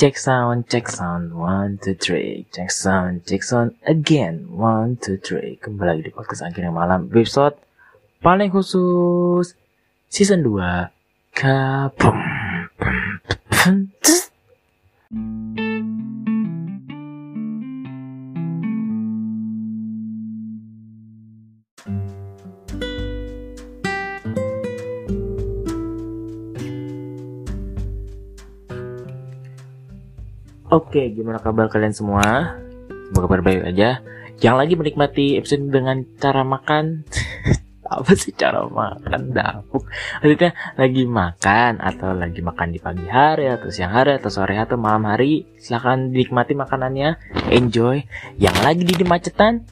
[0.00, 2.46] Check sound, check sound, one, two, three.
[2.56, 5.60] Check sound, check sound again, one, two, three.
[5.60, 7.52] Kembali lagi di podcast akhirnya malam episode
[8.24, 9.52] paling khusus
[10.08, 10.88] season 2
[11.36, 12.16] Kabum.
[30.70, 32.54] Oke, gimana kabar kalian semua?
[33.10, 34.06] Semoga kabar baik aja.
[34.38, 37.02] Yang lagi menikmati episode dengan cara makan
[37.90, 39.82] apa sih cara makan dapuk
[40.22, 44.78] maksudnya lagi makan atau lagi makan di pagi hari atau siang hari atau sore atau
[44.78, 47.18] malam hari silahkan dinikmati makanannya
[47.50, 48.06] enjoy
[48.38, 49.66] yang lagi di macetan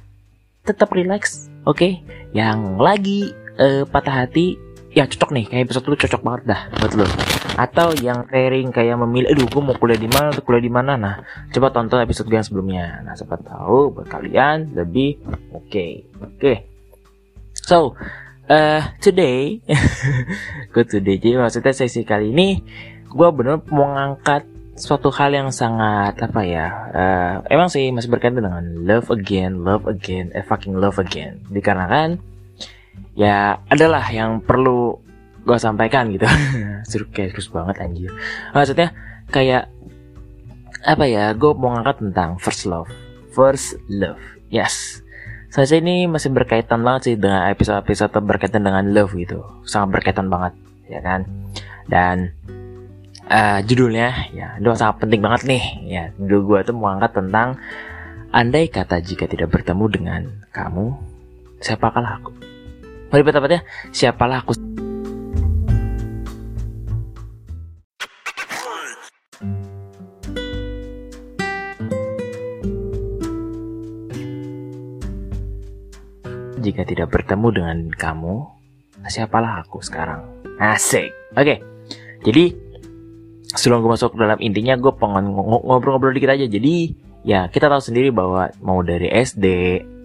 [0.67, 2.03] tetap relax oke okay?
[2.35, 3.31] yang lagi
[3.63, 4.59] uh, patah hati
[4.91, 7.07] ya cocok nih kayak episode lu cocok banget dah buat lu
[7.59, 10.95] atau yang caring kayak memilih aduh gue mau kuliah di mana atau kuliah di mana
[10.95, 11.15] nah
[11.51, 15.19] coba tonton episode gue yang sebelumnya nah siapa tahu buat kalian lebih
[15.51, 16.07] oke okay.
[16.23, 16.57] oke okay.
[17.59, 17.99] so
[18.47, 19.59] uh, today
[20.73, 22.63] gue today jadi maksudnya sesi kali ini
[23.11, 24.47] gue bener mau ngangkat
[24.79, 29.91] suatu hal yang sangat apa ya uh, emang sih masih berkaitan dengan love again love
[29.91, 32.23] again eh fucking love again dikarenakan
[33.19, 35.08] ya adalah yang perlu
[35.49, 36.29] gue sampaikan gitu.
[36.89, 38.13] Seru kayak terus banget anjir.
[38.53, 38.93] Maksudnya
[39.33, 39.73] kayak
[40.85, 42.93] apa ya gue mau ngangkat tentang first love.
[43.33, 44.21] First love
[44.53, 45.01] yes.
[45.49, 49.41] Saya ini masih berkaitan banget sih dengan episode-episode berkaitan dengan love gitu.
[49.65, 50.53] Sangat berkaitan banget
[50.93, 51.25] ya kan?
[51.89, 52.37] Dan
[53.33, 55.65] uh, judulnya ya itu sangat penting banget nih.
[55.89, 57.57] Ya judul gue tuh mau angkat tentang
[58.29, 60.21] andai kata jika tidak bertemu dengan
[60.53, 60.93] kamu
[61.65, 62.31] siapakah aku?
[63.09, 64.53] Lebih tepatnya, siapalah aku
[76.79, 78.47] jika tidak bertemu dengan kamu,
[79.11, 80.23] siapalah aku sekarang?
[80.63, 81.11] Asik.
[81.35, 81.43] Oke.
[81.43, 81.59] Okay.
[82.23, 82.55] Jadi
[83.51, 86.47] sebelum gue masuk dalam intinya gue pengen ngobrol-ngobrol dikit aja.
[86.47, 86.95] Jadi
[87.27, 89.47] ya kita tahu sendiri bahwa mau dari SD,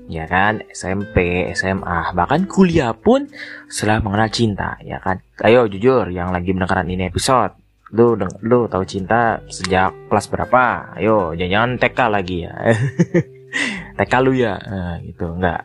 [0.10, 3.30] ya kan SMP SMA bahkan kuliah pun
[3.70, 7.56] setelah mengenal cinta ya kan ayo jujur yang lagi mendengarkan ini episode
[7.96, 12.54] lu lu tahu cinta sejak kelas berapa ayo jangan-jangan TK lagi ya
[14.04, 15.64] TK lu ya nah, gitu enggak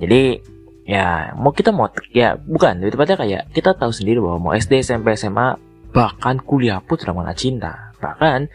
[0.00, 0.40] jadi
[0.88, 2.80] ya mau kita mau ya bukan.
[2.80, 5.60] Lebih tepatnya kayak kita tahu sendiri bahwa mau SD SMP SMA
[5.92, 7.72] bahkan kuliah pun sudah mengenal cinta.
[8.00, 8.48] Bahkan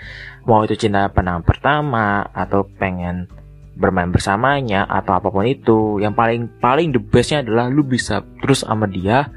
[0.50, 3.30] mau itu cinta pandangan pertama atau pengen
[3.76, 8.64] bermain bersamanya atau apa pun itu yang paling paling the bestnya adalah lu bisa terus
[8.64, 9.28] sama dia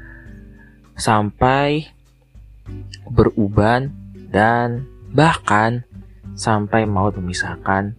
[0.95, 1.91] sampai
[3.11, 3.91] beruban
[4.31, 5.83] dan bahkan
[6.39, 7.98] sampai mau memisahkan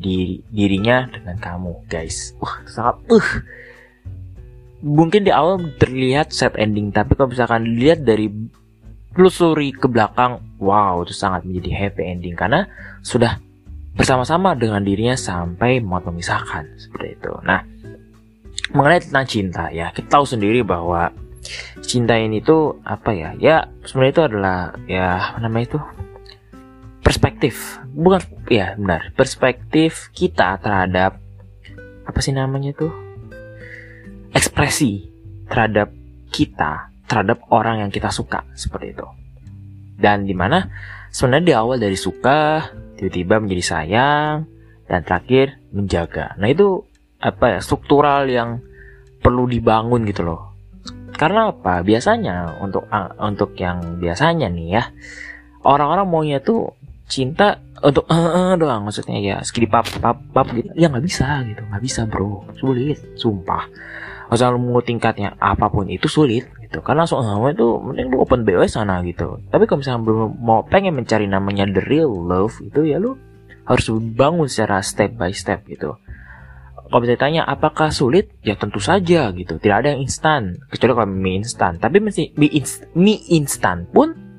[0.00, 3.30] diri dirinya dengan kamu guys wah sangat uh
[4.80, 8.32] mungkin di awal terlihat set ending tapi kalau misalkan dilihat dari
[9.12, 12.64] telusuri ke belakang wow itu sangat menjadi happy ending karena
[13.04, 13.36] sudah
[13.94, 17.32] bersama-sama dengan dirinya sampai mau memisahkan seperti itu.
[17.42, 17.60] Nah,
[18.72, 21.10] mengenai tentang cinta ya, kita tahu sendiri bahwa
[21.82, 23.34] cinta ini tuh apa ya?
[23.36, 25.78] Ya sebenarnya itu adalah ya apa namanya itu
[27.00, 31.18] perspektif, bukan ya benar perspektif kita terhadap
[32.04, 32.92] apa sih namanya tuh
[34.34, 35.10] ekspresi
[35.50, 35.90] terhadap
[36.30, 39.06] kita terhadap orang yang kita suka seperti itu.
[39.98, 40.70] Dan di mana
[41.10, 44.46] sebenarnya di awal dari suka tiba-tiba menjadi sayang
[44.86, 46.38] dan terakhir menjaga.
[46.38, 46.86] Nah itu
[47.18, 48.62] apa ya struktural yang
[49.20, 50.54] perlu dibangun gitu loh.
[51.18, 51.82] Karena apa?
[51.84, 52.86] Biasanya untuk
[53.18, 54.84] untuk yang biasanya nih ya
[55.66, 56.72] orang-orang maunya tuh
[57.10, 60.70] cinta untuk uh, uh, doang maksudnya ya skip pap pap pap gitu.
[60.78, 62.46] Ya nggak bisa gitu nggak bisa bro.
[62.54, 63.66] Sulit sumpah.
[64.30, 66.78] Asal mau tingkatnya apa pun itu sulit gitu.
[66.86, 69.42] Karena soalnya itu mending lu open BO sana gitu.
[69.50, 73.18] Tapi kalau misalnya belum mau pengen mencari namanya the real love itu ya lu
[73.66, 75.98] harus bangun secara step by step gitu.
[76.90, 78.34] Kalau bisa tanya apakah sulit?
[78.42, 79.62] Ya tentu saja gitu.
[79.62, 80.58] Tidak ada yang instan.
[80.74, 81.78] Kecuali kalau mie instan.
[81.78, 84.29] Tapi mesti mie, inst mie instan pun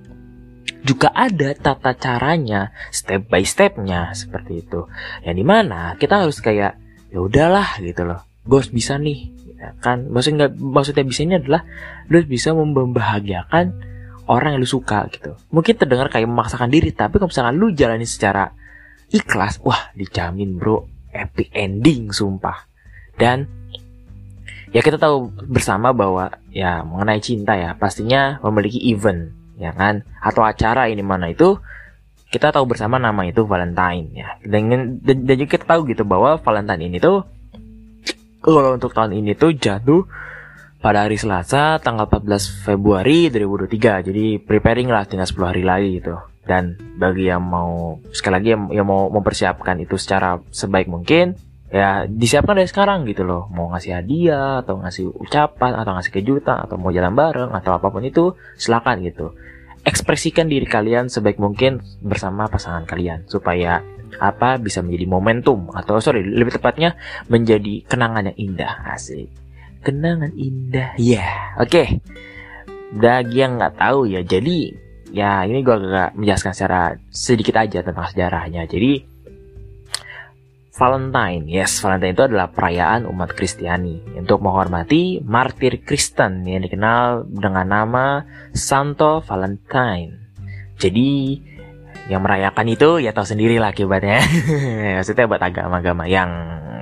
[0.82, 4.90] juga ada tata caranya step by stepnya seperti itu.
[5.22, 6.78] Yang di mana kita harus kayak
[7.14, 8.26] ya udahlah gitu loh.
[8.42, 9.30] Bos bisa nih.
[9.62, 10.10] Ya kan?
[10.10, 11.62] Maksudnya nggak maksudnya bisa ini adalah
[12.10, 13.66] lu bisa membahagiakan
[14.26, 15.38] orang yang lu suka gitu.
[15.54, 18.50] Mungkin terdengar kayak memaksakan diri tapi kalau misalkan lu jalani secara
[19.14, 20.90] ikhlas wah dijamin bro.
[21.12, 22.66] Epic ending sumpah.
[23.20, 23.44] Dan
[24.72, 30.02] ya kita tahu bersama bahwa ya mengenai cinta ya pastinya memiliki event ya kan?
[30.18, 31.62] Atau acara ini mana itu
[32.32, 34.30] kita tahu bersama nama itu Valentine ya.
[34.42, 37.22] Dan, dan juga kita tahu gitu bahwa Valentine ini tuh
[38.42, 40.10] kalau untuk tahun ini tuh jatuh
[40.82, 46.18] pada hari Selasa tanggal 14 Februari 2023 jadi preparing lah tinggal 10 hari lagi gitu.
[46.42, 51.38] Dan bagi yang mau sekali lagi yang, yang mau mempersiapkan itu secara sebaik mungkin
[51.72, 53.48] ya disiapkan dari sekarang gitu loh.
[53.50, 57.88] Mau ngasih hadiah atau ngasih ucapan atau ngasih kejutan atau mau jalan bareng atau apa
[57.88, 59.32] pun itu silakan gitu.
[59.82, 63.82] Ekspresikan diri kalian sebaik mungkin bersama pasangan kalian supaya
[64.20, 67.00] apa bisa menjadi momentum atau sorry lebih tepatnya
[67.32, 68.74] menjadi kenangan yang indah.
[68.92, 69.32] Asik.
[69.82, 70.94] Kenangan indah.
[71.00, 71.34] Ya yeah.
[71.58, 71.72] oke.
[71.72, 71.88] Okay.
[72.92, 74.20] bagi yang nggak tahu ya.
[74.20, 74.76] Jadi
[75.16, 78.68] ya ini gue agak menjelaskan secara sedikit aja tentang sejarahnya.
[78.68, 79.11] Jadi
[80.72, 87.68] Valentine, yes, Valentine itu adalah perayaan umat Kristiani untuk menghormati martir Kristen yang dikenal dengan
[87.68, 88.24] nama
[88.56, 90.16] Santo Valentine.
[90.80, 91.36] Jadi
[92.08, 94.24] yang merayakan itu ya tahu sendiri lah akibatnya.
[95.04, 96.32] Maksudnya buat agama-agama yang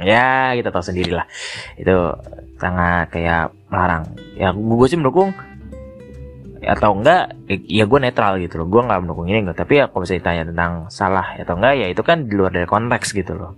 [0.06, 1.26] ya kita tahu sendiri lah.
[1.74, 2.14] Itu
[2.62, 4.06] sangat kayak melarang.
[4.38, 5.34] Ya gue sih mendukung
[6.64, 8.68] atau enggak ya gue netral gitu loh.
[8.68, 9.64] Gue nggak mendukung ini enggak.
[9.64, 12.68] Tapi ya kalau misalnya ditanya tentang salah atau enggak ya itu kan di luar dari
[12.68, 13.56] konteks gitu loh.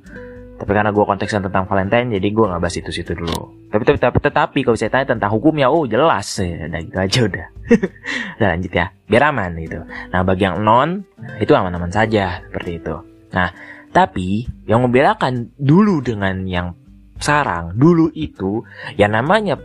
[0.61, 3.49] Tapi karena gue konteksnya tentang Valentine jadi gue nggak bahas itu situ dulu.
[3.73, 6.27] Tapi tapi tapi tetapi kalau misalnya tanya tentang hukumnya oh jelas.
[6.37, 7.45] Ya udah gitu aja udah.
[8.37, 8.85] Udah lanjut ya.
[9.09, 9.79] Biar aman gitu.
[9.87, 11.01] Nah bagi yang non
[11.41, 12.93] itu aman-aman saja seperti itu.
[13.33, 13.49] Nah
[13.89, 16.77] tapi yang membedakan dulu dengan yang
[17.21, 18.65] sarang dulu itu
[18.97, 19.57] ya namanya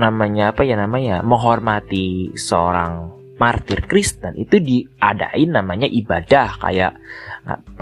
[0.00, 6.92] namanya apa ya namanya menghormati seorang martir Kristen itu diadain namanya ibadah kayak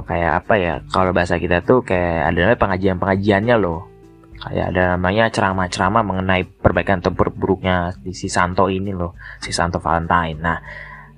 [0.07, 3.91] kayak apa ya kalau bahasa kita tuh kayak ada namanya pengajian-pengajiannya loh.
[4.39, 9.83] Kayak ada namanya ceramah-ceramah mengenai perbaikan atau buruknya di si Santo ini loh si Santo
[9.83, 10.39] Valentine.
[10.39, 10.59] Nah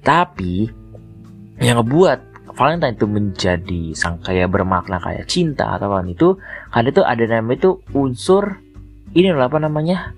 [0.01, 0.65] tapi
[1.61, 6.41] yang ngebuat Valentine itu menjadi sang kayak bermakna kayak cinta atau apa itu
[6.73, 8.57] karena itu ada nama itu unsur
[9.13, 10.17] ini loh apa namanya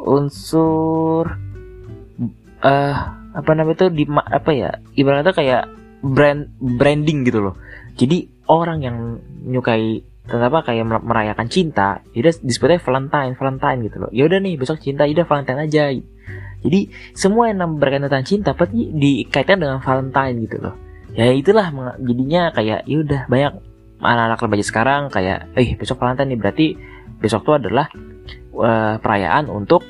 [0.00, 1.36] unsur
[2.64, 2.94] uh,
[3.30, 5.62] apa namanya itu di apa ya ibaratnya kayak
[6.00, 7.54] brand branding gitu loh.
[7.96, 8.96] Jadi orang yang
[9.44, 14.10] menyukai apa kayak merayakan cinta ya udah disebutnya Valentine Valentine gitu loh.
[14.14, 15.84] Ya udah nih besok cinta ya udah Valentine aja.
[16.60, 16.80] Jadi
[17.16, 20.74] semua yang berkaitan tentang cinta pasti dikaitkan dengan Valentine gitu loh.
[21.16, 23.52] Ya itulah jadinya kayak ya udah banyak
[24.00, 26.66] anak-anak remaja sekarang kayak eh besok Valentine nih berarti
[27.20, 27.90] besok tuh adalah
[28.54, 29.82] uh, perayaan untuk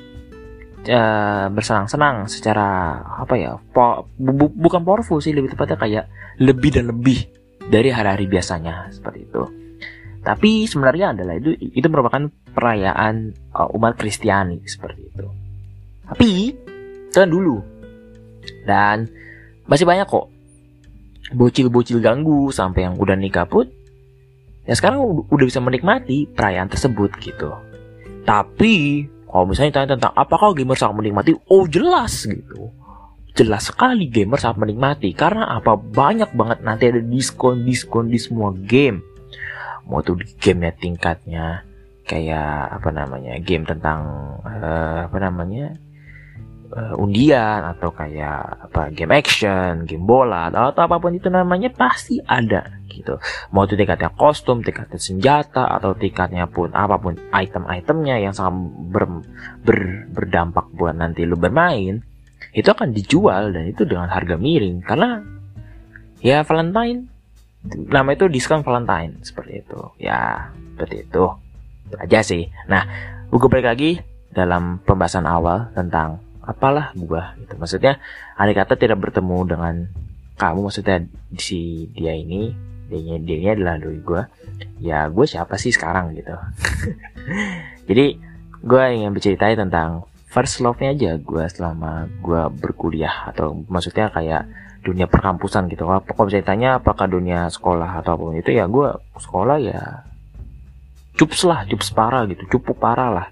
[0.88, 6.04] uh, bersenang-senang secara apa ya po, bu, bukan powerful sih lebih tepatnya kayak
[6.40, 7.28] lebih dan lebih
[7.68, 9.42] dari hari-hari biasanya seperti itu.
[10.20, 15.26] Tapi sebenarnya adalah itu itu merupakan perayaan uh, umat Kristiani seperti itu.
[16.04, 16.28] Tapi
[17.08, 17.56] itu dulu.
[18.66, 19.08] Dan
[19.64, 20.28] masih banyak kok.
[21.30, 23.70] Bocil-bocil ganggu sampai yang udah nikah pun
[24.66, 24.98] ya sekarang
[25.30, 27.54] udah bisa menikmati perayaan tersebut gitu.
[28.24, 32.70] Tapi kalau misalnya tanya tentang apakah gamer sangat menikmati, oh jelas gitu.
[33.38, 39.06] Jelas sekali gamer sangat menikmati karena apa banyak banget nanti ada diskon-diskon di semua game.
[39.86, 41.62] Mau tuh gamenya tingkatnya
[42.10, 44.02] kayak apa namanya game tentang
[44.42, 45.78] uh, apa namanya
[46.74, 52.22] uh, undian atau kayak apa game action, game bola atau, apa pun itu namanya pasti
[52.22, 53.18] ada gitu.
[53.54, 58.54] Mau itu tingkatnya kostum, tingkatnya senjata atau tingkatnya pun apa pun item-itemnya yang sangat
[58.90, 59.04] ber,
[59.62, 59.78] ber,
[60.10, 62.02] berdampak buat nanti lu bermain
[62.50, 64.82] itu akan dijual dan itu dengan harga miring.
[64.82, 65.22] Karena
[66.22, 67.06] ya Valentine
[67.90, 69.80] nama itu diskon Valentine seperti itu.
[70.02, 71.24] Ya seperti itu,
[71.90, 72.48] itu aja sih.
[72.66, 72.82] Nah
[73.30, 73.90] gue balik lagi
[74.30, 77.54] dalam pembahasan awal tentang apalah gua gitu.
[77.54, 78.02] Maksudnya
[78.34, 79.74] andai kata tidak bertemu dengan
[80.34, 81.06] kamu maksudnya
[81.38, 82.50] si dia ini
[82.90, 84.26] dia dia adalah doi gua
[84.82, 86.34] ya gue siapa sih sekarang gitu.
[87.88, 88.18] Jadi
[88.60, 95.06] gue ingin bercerita tentang first love-nya aja gue selama gue berkuliah atau maksudnya kayak dunia
[95.06, 95.86] perkampusan gitu.
[95.86, 98.88] Kalau bisa ditanya apakah dunia sekolah atau apa pun itu ya gue
[99.20, 100.10] sekolah ya
[101.20, 103.26] cups lah cups parah gitu cukup parah lah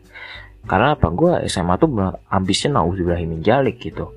[0.69, 1.09] karena apa?
[1.09, 1.89] Gue SMA tuh
[2.29, 4.13] ambisnya nauzubillahimin jalik gitu.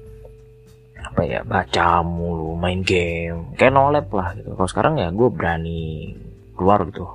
[0.99, 1.47] Apa ya?
[1.47, 3.55] Baca mulu main game.
[3.55, 4.51] Kayak nolep lah gitu.
[4.59, 6.11] Kalau sekarang ya gue berani
[6.59, 7.07] keluar gitu.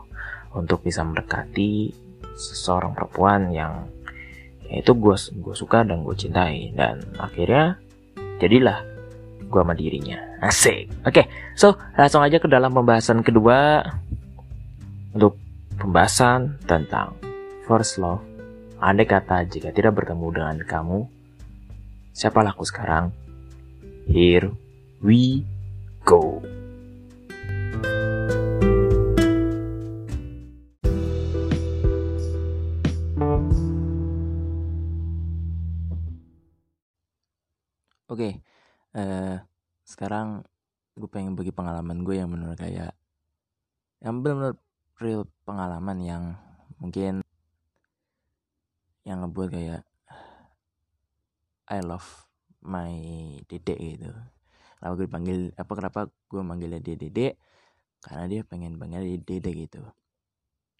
[0.57, 1.93] Untuk bisa mendekati
[2.33, 3.93] seseorang perempuan yang
[4.73, 6.73] ya itu gue gue suka dan gue cintai.
[6.73, 7.76] Dan akhirnya
[8.40, 8.81] jadilah
[9.45, 10.16] gue sama dirinya.
[10.40, 10.88] Asik.
[11.05, 13.85] Oke okay, so langsung aja ke dalam pembahasan kedua
[15.12, 15.37] untuk
[15.76, 17.12] pembahasan tentang
[17.69, 18.36] first love
[18.76, 21.09] Andai kata jika tidak bertemu dengan kamu,
[22.12, 23.09] siapa aku sekarang?
[24.04, 24.52] Here
[25.00, 25.49] we
[26.04, 26.45] go.
[38.12, 38.33] Oke, okay,
[38.92, 39.37] uh, eh,
[39.88, 40.45] sekarang
[41.00, 42.92] gue pengen bagi pengalaman gue yang benar kayak
[44.04, 44.61] yang benar-benar
[45.00, 46.25] real pengalaman yang
[46.76, 47.25] mungkin
[49.06, 49.82] yang ngebuat kayak
[51.70, 52.06] I love
[52.66, 52.92] my
[53.46, 54.10] dedek gitu.
[54.76, 57.34] Kenapa gue dipanggil apa kenapa gue manggilnya dia dedek?
[58.02, 59.82] Karena dia pengen panggil dia dedek gitu.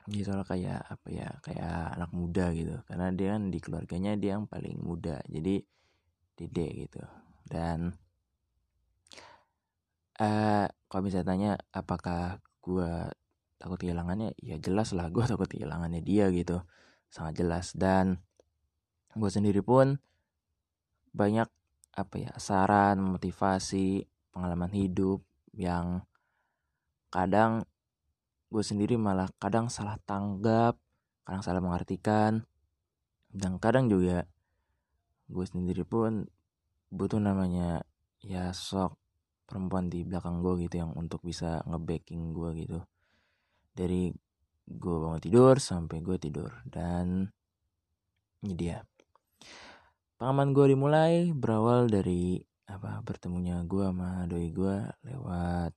[0.07, 2.77] Jadi soalnya kayak apa ya kayak anak muda gitu.
[2.91, 5.23] Karena dia kan di keluarganya dia yang paling muda.
[5.31, 5.63] Jadi
[6.37, 7.01] Dede gitu
[7.49, 7.97] dan
[10.21, 12.93] uh, kalau misalnya tanya apakah gue
[13.57, 16.61] takut kehilangannya ya jelas lah gue takut kehilangannya dia gitu
[17.11, 17.73] sangat jelas.
[17.73, 18.21] Dan
[19.17, 19.97] gue sendiri pun
[21.17, 21.49] banyak
[21.97, 25.25] apa ya saran motivasi pengalaman hidup
[25.57, 26.05] yang
[27.09, 27.65] kadang
[28.53, 30.77] gue sendiri malah kadang salah tanggap
[31.25, 32.45] kadang salah mengartikan
[33.33, 34.29] dan kadang juga
[35.33, 36.29] gue sendiri pun
[36.93, 37.83] butuh namanya
[38.21, 38.95] ya sok
[39.47, 42.79] perempuan di belakang gue gitu yang untuk bisa ngebacking gue gitu.
[43.73, 44.11] Dari
[44.67, 46.51] gue bangun tidur sampai gue tidur.
[46.67, 47.31] Dan
[48.43, 48.83] ini dia.
[50.19, 55.71] Pengalaman gue dimulai berawal dari apa bertemunya gue sama doi gue lewat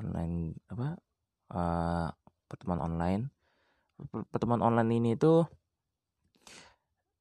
[0.00, 0.96] online apa
[1.52, 2.08] uh,
[2.48, 3.22] pertemuan online.
[4.32, 5.46] Pertemuan online ini tuh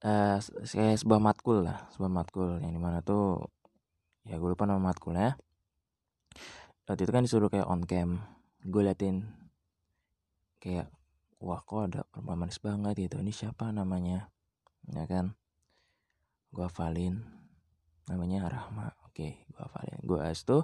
[0.06, 2.62] uh, kayak sebuah matkul lah sebuah matkul.
[2.64, 3.52] Yang di mana tuh
[4.24, 5.36] ya gue lupa nama matkulnya.
[6.88, 8.24] Waktu itu kan disuruh kayak on cam.
[8.64, 9.43] Gue liatin
[10.64, 10.88] kayak
[11.44, 13.20] wah kok ada perempuan manis banget gitu.
[13.20, 14.32] Ini siapa namanya?
[14.88, 15.36] Ya kan?
[16.56, 17.20] Gue hafalin
[18.08, 18.96] namanya Rahma.
[19.04, 20.00] Oke gue hafalin.
[20.08, 20.64] Gue as tuh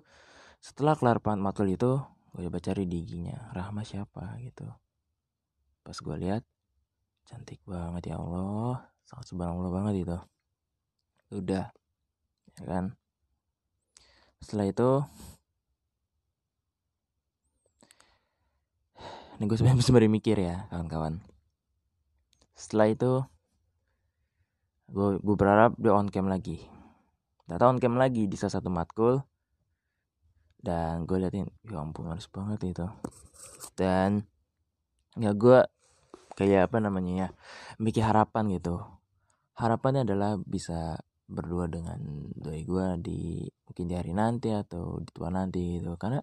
[0.64, 2.00] setelah kelar matkul itu
[2.32, 4.72] gue coba cari di giginya Rahma siapa gitu.
[5.84, 6.48] Pas gue lihat
[7.28, 8.88] cantik banget ya Allah.
[9.04, 10.18] Sangat subhanallah banget itu
[11.36, 11.76] udah
[12.56, 12.96] ya kan?
[14.40, 14.90] Setelah itu
[19.40, 21.24] ini gue sebenarnya sembari mikir ya kawan-kawan.
[22.60, 23.12] Setelah itu
[24.92, 26.60] gue berharap dia on cam lagi.
[27.48, 29.24] Data on cam lagi di salah satu matkul.
[30.60, 32.86] Dan gue liatin ya ampun harus banget itu.
[33.80, 34.28] Dan
[35.16, 35.64] ya gue
[36.36, 37.28] kayak apa namanya ya
[37.80, 38.84] mikir harapan gitu.
[39.56, 41.00] Harapannya adalah bisa
[41.32, 45.96] berdua dengan doi gue di mungkin di hari nanti atau di tua nanti gitu.
[45.96, 46.20] Karena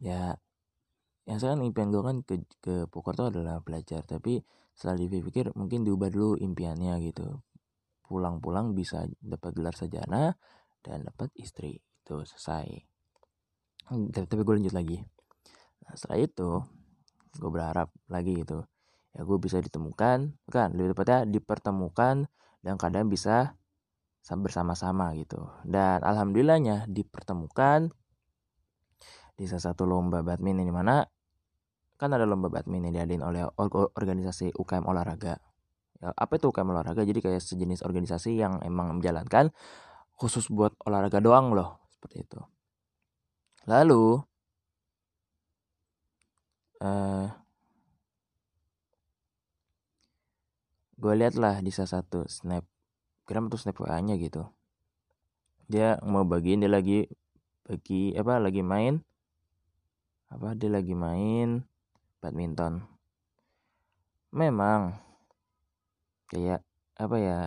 [0.00, 0.32] ya
[1.22, 4.02] yang sekarang impian gue kan ke ke Pokerto adalah belajar.
[4.02, 4.42] Tapi
[4.74, 7.40] setelah dipikir mungkin diubah dulu impiannya gitu.
[8.02, 10.34] Pulang-pulang bisa dapat gelar sarjana
[10.82, 11.78] dan dapat istri.
[12.02, 12.66] Itu selesai.
[13.88, 14.98] Tapi, tapi gue lanjut lagi.
[15.86, 16.50] Nah, setelah itu
[17.38, 18.66] gue berharap lagi gitu.
[19.12, 22.26] Ya gue bisa ditemukan kan lebih tepatnya dipertemukan
[22.64, 23.54] dan kadang bisa
[24.22, 25.50] bersama-sama gitu.
[25.66, 27.90] Dan alhamdulillahnya dipertemukan
[29.36, 31.02] di salah satu lomba badminton di mana
[31.96, 33.42] kan ada lomba badminton yang diadain oleh
[33.96, 35.38] organisasi UKM olahraga.
[36.02, 37.06] Ya, apa itu UKM olahraga?
[37.06, 39.54] Jadi kayak sejenis organisasi yang emang menjalankan
[40.18, 42.40] khusus buat olahraga doang loh seperti itu.
[43.70, 44.18] Lalu
[46.82, 47.26] eh,
[50.98, 52.66] gue liat lah di salah satu snap
[53.26, 54.42] kira tuh wa nya gitu.
[55.70, 57.06] Dia mau bagiin dia lagi
[57.62, 58.98] bagi apa lagi main
[60.32, 61.60] apa dia lagi main
[62.24, 62.80] badminton.
[64.32, 64.96] Memang
[66.32, 66.64] kayak
[66.96, 67.38] apa ya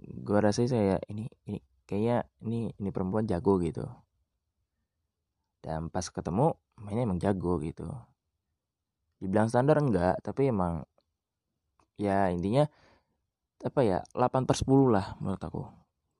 [0.00, 3.84] gue rasa saya ini ini kayak ini ini perempuan jago gitu.
[5.60, 7.84] Dan pas ketemu mainnya emang jago gitu.
[9.20, 10.88] Dibilang standar enggak tapi emang
[12.00, 12.64] ya intinya
[13.64, 15.62] apa ya 8 per 10 lah menurut aku.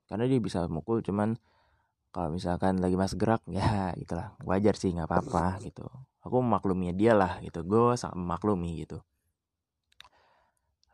[0.04, 1.40] Karena dia bisa mukul cuman
[2.14, 4.38] kalau misalkan lagi mas gerak ya gitulah.
[4.46, 5.82] Wajar sih nggak apa-apa gitu.
[6.22, 7.66] Aku memaklumi dia lah gitu.
[7.66, 9.02] Gue sangat memaklumi gitu.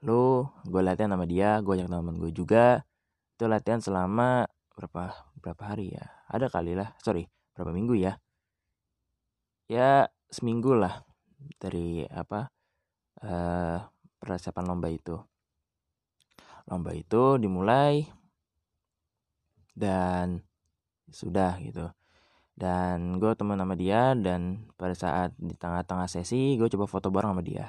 [0.00, 2.88] Lu gue latihan sama dia gue ajak teman gue juga.
[3.36, 6.08] Itu latihan selama berapa berapa hari ya?
[6.32, 6.96] Ada kali lah.
[7.04, 8.16] Sorry berapa minggu ya?
[9.68, 11.04] Ya seminggu lah
[11.60, 12.48] dari apa
[13.20, 13.76] uh,
[14.16, 15.20] persiapan lomba itu.
[16.64, 18.08] Lomba itu dimulai
[19.76, 20.40] dan
[21.10, 21.90] sudah gitu.
[22.54, 27.32] Dan gue teman sama dia dan pada saat di tengah-tengah sesi gue coba foto bareng
[27.36, 27.66] sama dia.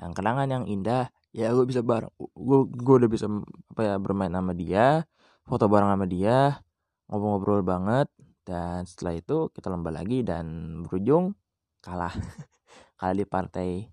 [0.00, 3.30] Dan kenangan yang indah ya gue bisa bareng gue gue udah bisa
[3.70, 5.06] apa ya bermain sama dia
[5.46, 6.58] foto bareng sama dia
[7.06, 8.10] ngobrol-ngobrol banget
[8.42, 11.38] dan setelah itu kita lomba lagi dan berujung
[11.78, 12.10] kalah
[12.98, 13.86] kalah di partai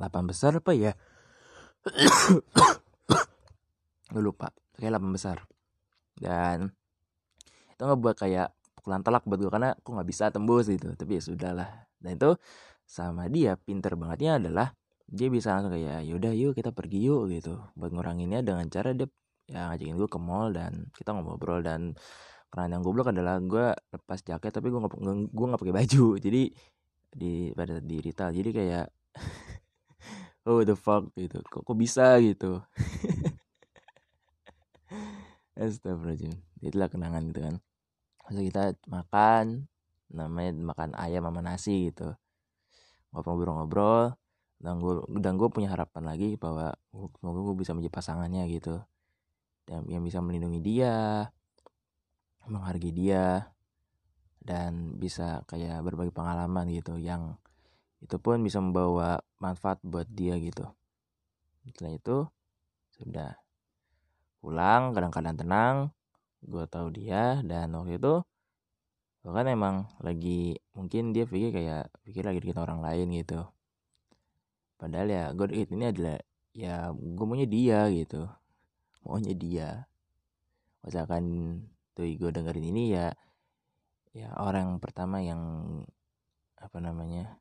[0.00, 0.96] 8 besar apa ya?
[4.10, 4.48] Gue lupa
[4.80, 5.44] kayak 8 besar
[6.20, 6.68] dan
[7.72, 10.92] itu ngebuat kayak pukulan telak buat gue karena aku nggak bisa tembus gitu.
[10.92, 11.70] Tapi ya sudah lah.
[11.96, 12.36] Dan itu
[12.84, 14.76] sama dia pinter bangetnya adalah
[15.08, 17.56] dia bisa langsung kayak yaudah yuk kita pergi yuk gitu.
[17.72, 19.08] Buat nguranginnya dengan cara dia
[19.48, 21.98] ya ngajakin gue ke mall dan kita ngobrol dan
[22.52, 24.96] karena yang goblok adalah gue lepas jaket tapi gue nggak
[25.32, 26.06] gue nggak pakai baju.
[26.24, 26.42] Jadi
[27.10, 28.32] di pada di retail.
[28.36, 28.86] Jadi kayak
[30.48, 31.40] oh the fuck gitu.
[31.48, 32.20] Kok, kok bisa?
[32.20, 32.60] gitu
[35.58, 36.34] Astagfirullahaladzim.
[36.62, 37.56] Itulah kenangan gitu kan.
[38.26, 39.44] Masa kita makan
[40.10, 42.14] namanya makan ayam sama nasi gitu.
[43.10, 44.14] Ngobrol-ngobrol
[44.60, 48.78] dan gue dan gue punya harapan lagi bahwa semoga gue bisa menjadi pasangannya gitu.
[49.66, 51.26] Dan yang bisa melindungi dia
[52.50, 53.54] menghargai dia
[54.40, 57.36] dan bisa kayak berbagi pengalaman gitu yang
[58.00, 60.64] itu pun bisa membawa manfaat buat dia gitu.
[61.68, 62.16] Setelah itu
[62.96, 63.39] sudah
[64.40, 65.76] pulang kadang-kadang tenang
[66.40, 68.24] gue tahu dia dan waktu itu
[69.20, 73.44] bahkan emang lagi mungkin dia pikir kayak pikir lagi kita orang lain gitu.
[74.80, 76.16] Padahal ya gue ini adalah
[76.56, 78.24] ya gue maunya dia gitu
[79.04, 79.68] maunya dia.
[80.80, 81.24] Misalkan
[81.92, 83.12] tuh gue dengerin ini ya
[84.16, 85.40] ya orang pertama yang
[86.56, 87.36] apa namanya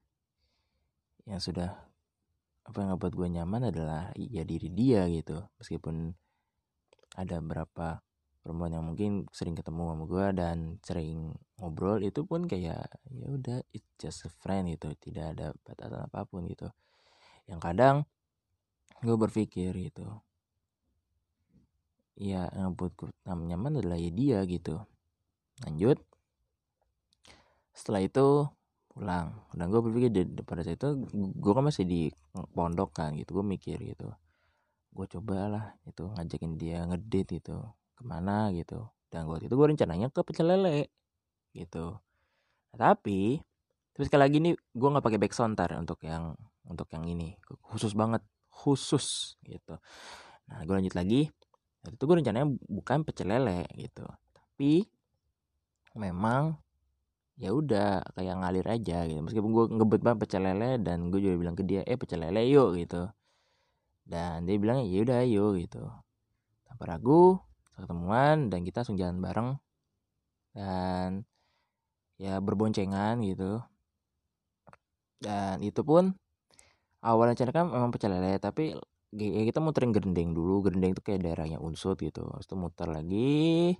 [1.23, 1.79] yang sudah
[2.67, 5.39] apa yang ngebuat gue nyaman adalah ya diri dia gitu.
[5.63, 6.11] Meskipun
[7.19, 7.99] ada berapa
[8.39, 13.59] perempuan yang mungkin sering ketemu sama gue dan sering ngobrol itu pun kayak ya udah
[13.75, 16.71] it's just a friend gitu tidak ada batasan apa pun gitu.
[17.51, 17.95] Yang kadang
[19.03, 20.07] gue berpikir gitu
[22.19, 24.79] ya yang buat gue nyaman adalah ya dia gitu.
[25.67, 25.99] Lanjut.
[27.75, 28.47] Setelah itu
[28.91, 30.09] pulang dan gue berpikir
[30.43, 32.01] pada saat itu gue kan masih di
[32.51, 34.11] pondok kan gitu gue mikir gitu
[34.89, 37.55] gue cobalah itu ngajakin dia ngedit itu
[37.93, 38.89] ke mana gitu.
[39.09, 40.89] Dan gue itu gue rencananya ke pecel lele
[41.53, 41.97] gitu.
[42.73, 43.41] Tapi
[43.93, 45.19] tapi sekali lagi nih gue nggak pakai
[45.57, 46.33] tar untuk yang
[46.65, 47.35] untuk yang ini.
[47.69, 49.77] Khusus banget khusus gitu.
[50.49, 51.29] Nah gue lanjut lagi.
[51.79, 54.03] Nah, itu gue rencananya bukan pecel lele gitu.
[54.35, 54.83] Tapi
[55.95, 56.59] memang
[57.39, 59.19] ya udah kayak ngalir aja gitu.
[59.23, 62.45] Meskipun gue ngebet banget pecel lele dan gue juga bilang ke dia eh pecel lele
[62.51, 63.09] yuk gitu
[64.09, 65.85] dan dia bilang ya udah ayo gitu.
[66.65, 67.37] Tanpa ragu
[67.77, 69.49] ketemuan dan kita langsung jalan bareng.
[70.57, 71.09] Dan
[72.17, 73.61] ya berboncengan gitu.
[75.21, 76.17] Dan itu pun
[77.05, 78.75] awalnya rencana kan memang pecel lele tapi
[79.13, 80.65] ya kita muterin gendeng dulu.
[80.65, 82.25] Gendeng itu kayak daerahnya unsut gitu.
[82.25, 83.77] Terus itu muter lagi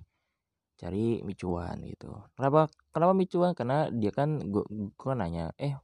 [0.78, 2.08] cari micuan gitu.
[2.38, 3.52] Kenapa kenapa micuan?
[3.58, 4.64] Karena dia kan gua,
[4.94, 5.74] gua nanya eh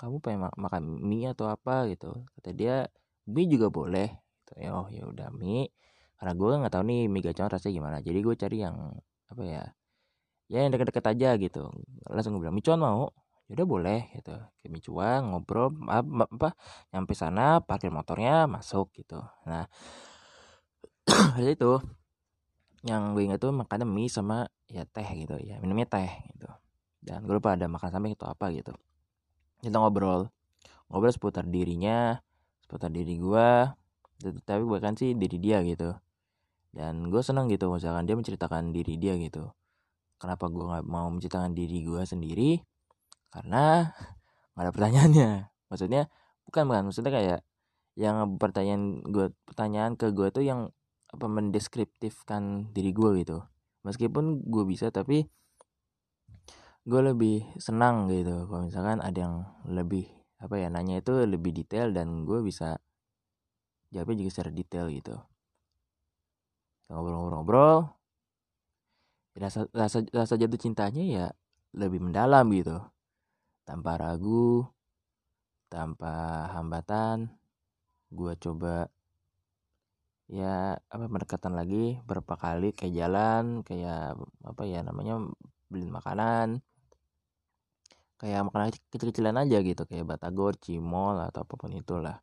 [0.00, 1.84] kamu pengen makan mie atau apa?
[1.92, 2.10] Gitu.
[2.40, 2.88] Kata dia
[3.28, 4.08] mie juga boleh
[4.42, 4.52] gitu.
[4.60, 5.72] Ya oh ya udah mie
[6.20, 7.96] karena gue nggak tahu nih mie gacor rasanya gimana.
[8.00, 8.76] Jadi gue cari yang
[9.28, 9.64] apa ya
[10.48, 11.62] ya yang deket-deket aja gitu.
[12.08, 13.10] Langsung gue bilang micuan mau?
[13.48, 14.32] Yaudah boleh gitu.
[14.60, 16.48] Kayak micuan ngobrol apa, apa
[16.92, 19.20] nyampe sana parkir motornya masuk gitu.
[19.48, 19.68] Nah
[21.36, 21.80] dari itu.
[22.84, 25.40] Yang gue ingat tuh makannya mie sama ya teh gitu.
[25.40, 26.48] Ya minumnya teh gitu.
[27.04, 28.72] Dan gue lupa ada makan samping itu apa gitu.
[29.60, 30.32] Kita ngobrol.
[30.88, 32.23] Ngobrol seputar dirinya
[32.74, 33.70] seputar diri gue
[34.42, 35.94] tapi bahkan sih diri dia gitu.
[36.74, 39.54] Dan gue seneng gitu misalkan dia menceritakan diri dia gitu.
[40.18, 42.58] Kenapa gue nggak mau menceritakan diri gue sendiri?
[43.30, 43.94] Karena
[44.58, 45.30] nggak ada pertanyaannya.
[45.70, 46.10] Maksudnya
[46.50, 46.82] bukan bukan.
[46.90, 47.40] Maksudnya kayak
[47.94, 50.74] yang pertanyaan gue pertanyaan ke gue tuh yang
[51.14, 53.38] apa mendeskriptifkan diri gue gitu.
[53.86, 55.30] Meskipun gue bisa tapi
[56.82, 58.50] gue lebih senang gitu.
[58.50, 60.10] Kalau misalkan ada yang lebih
[60.42, 62.78] apa ya nanya itu lebih detail dan gue bisa
[63.94, 65.16] jawabnya juga secara detail gitu.
[66.90, 67.88] Ngobrol-ngobrol
[69.34, 71.26] rasa, rasa rasa jatuh cintanya ya
[71.74, 72.78] lebih mendalam gitu.
[73.64, 74.68] Tanpa ragu
[75.72, 77.34] tanpa hambatan
[78.14, 78.86] gue coba
[80.30, 84.14] ya apa pendekatan lagi berapa kali kayak jalan kayak
[84.46, 85.18] apa ya namanya
[85.66, 86.62] beli makanan
[88.20, 92.22] kayak makanan kecil-kecilan aja gitu kayak batagor cimol atau apa pun itulah.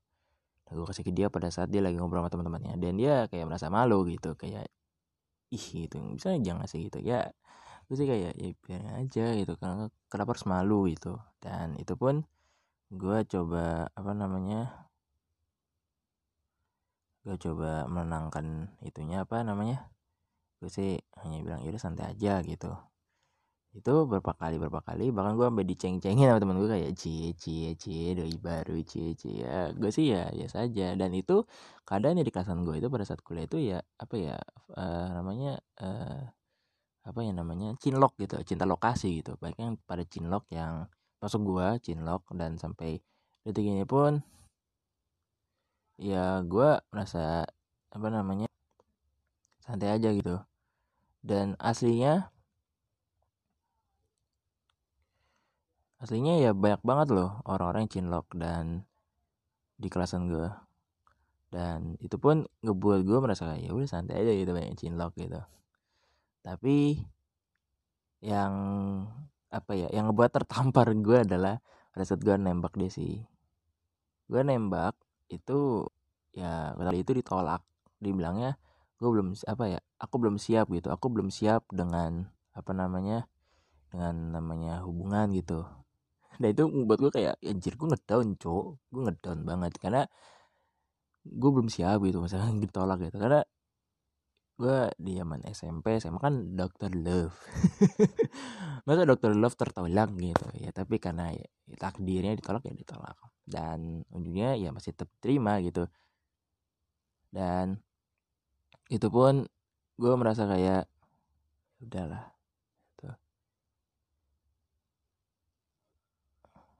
[0.71, 3.67] Gue kasih ke dia pada saat dia lagi ngobrol sama teman-temannya dan dia kayak merasa
[3.67, 4.71] malu gitu kayak
[5.51, 6.99] ih gitu bisa jangan ngasih gitu.
[7.03, 7.31] Ya
[7.91, 11.19] gue sih kayak ya biar aja gitu karena kenapa harus malu gitu.
[11.43, 12.23] Dan itu pun
[12.91, 14.87] gue coba apa namanya
[17.21, 19.93] gue coba menenangkan itunya apa namanya
[20.57, 22.73] gue sih hanya bilang yaudah santai aja gitu
[23.71, 27.71] itu berapa kali berapa kali bahkan gue sampai diceng-cengin sama temen gue kayak cie cie
[27.79, 29.47] cie doi baru cie cie.
[29.47, 31.47] Ya gue sih ya ya saja dan itu
[31.87, 34.35] keadaan di kelasan gue itu pada saat kuliah itu ya apa ya
[34.75, 36.19] uh, namanya uh,
[37.07, 39.39] apa ya namanya cinlok gitu cinta lokasi gitu.
[39.39, 40.91] Baik yang pada cinlok yang
[41.23, 42.99] masuk gue cinlok dan sampai
[43.47, 44.19] detik ini pun
[45.95, 47.47] ya gue merasa
[47.87, 48.51] apa namanya
[49.63, 50.43] santai aja gitu.
[51.23, 52.33] Dan aslinya
[56.01, 58.89] aslinya ya banyak banget loh orang-orang yang cinlok dan
[59.77, 60.49] di kelasan gue
[61.51, 65.43] dan itu pun ngebuat gue merasa ya udah santai aja gitu banyak cinlok gitu.
[66.41, 66.95] Tapi
[68.23, 68.53] yang
[69.51, 71.59] apa ya yang ngebuat tertampar gue adalah
[71.91, 73.19] pada saat gue nembak dia sih.
[74.31, 74.95] Gue nembak
[75.27, 75.91] itu
[76.31, 77.61] ya kali itu ditolak.
[77.99, 78.55] Dibilangnya
[78.95, 80.87] gue belum apa ya aku belum siap gitu.
[80.87, 83.27] Aku belum siap dengan apa namanya
[83.91, 85.67] dengan namanya hubungan gitu
[86.41, 89.73] nah itu buat gue kayak anjir gue ngedown cok gue ngedown banget.
[89.77, 90.01] Karena
[91.21, 93.17] gue belum siap gitu misalnya ditolak gitu.
[93.21, 93.41] Karena
[94.61, 97.33] gue di zaman SMP SMA kan dokter love.
[98.85, 100.45] Masa dokter love tertolak gitu?
[100.57, 103.17] Ya tapi karena ya, takdirnya ditolak ya ditolak.
[103.45, 105.89] Dan ujungnya ya masih tetap terima gitu.
[107.33, 107.79] Dan
[108.91, 109.47] itu pun
[109.95, 110.89] gue merasa kayak ya
[111.81, 112.40] udahlah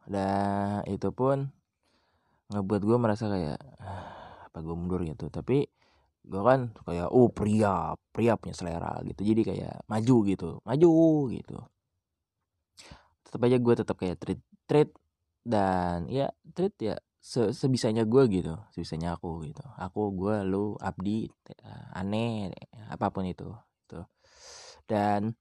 [0.08, 1.50] dan itu pun
[2.52, 5.30] ngebuat gue merasa kayak ah, apa gue mundur gitu.
[5.32, 5.68] Tapi
[6.22, 9.22] gue kan kayak oh pria pria punya selera gitu.
[9.22, 10.92] Jadi kayak maju gitu maju
[11.34, 11.58] gitu.
[13.28, 14.90] Tetap aja gue tetap kayak treat treat
[15.42, 19.64] dan ya treat ya se sebisanya gue gitu sebisanya aku gitu.
[19.78, 21.30] Aku gue lu Abdi
[21.96, 22.52] aneh
[22.90, 23.50] apa pun itu
[23.88, 24.02] itu
[24.90, 25.38] dan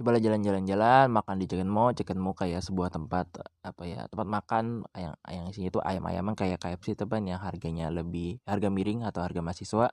[0.00, 4.88] cobalah jalan-jalan-jalan makan di Chicken Mall Chicken Mall kayak sebuah tempat apa ya tempat makan
[4.96, 9.44] yang yang isinya itu ayam-ayaman kayak KFC teman yang harganya lebih harga miring atau harga
[9.44, 9.92] mahasiswa.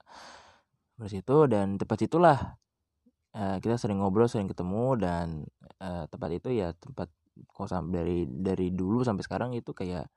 [0.95, 2.39] Terus itu dan tempat itulah
[3.35, 5.27] uh, kita sering ngobrol sering ketemu dan
[5.83, 7.11] uh, tempat itu ya tempat
[7.51, 10.07] kok dari dari dulu sampai sekarang itu kayak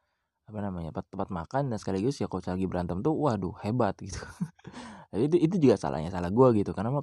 [0.47, 4.23] apa namanya tempat, tempat makan dan sekaligus ya kalau lagi berantem tuh waduh hebat gitu.
[5.11, 7.03] Itu itu juga salahnya salah gue gitu karena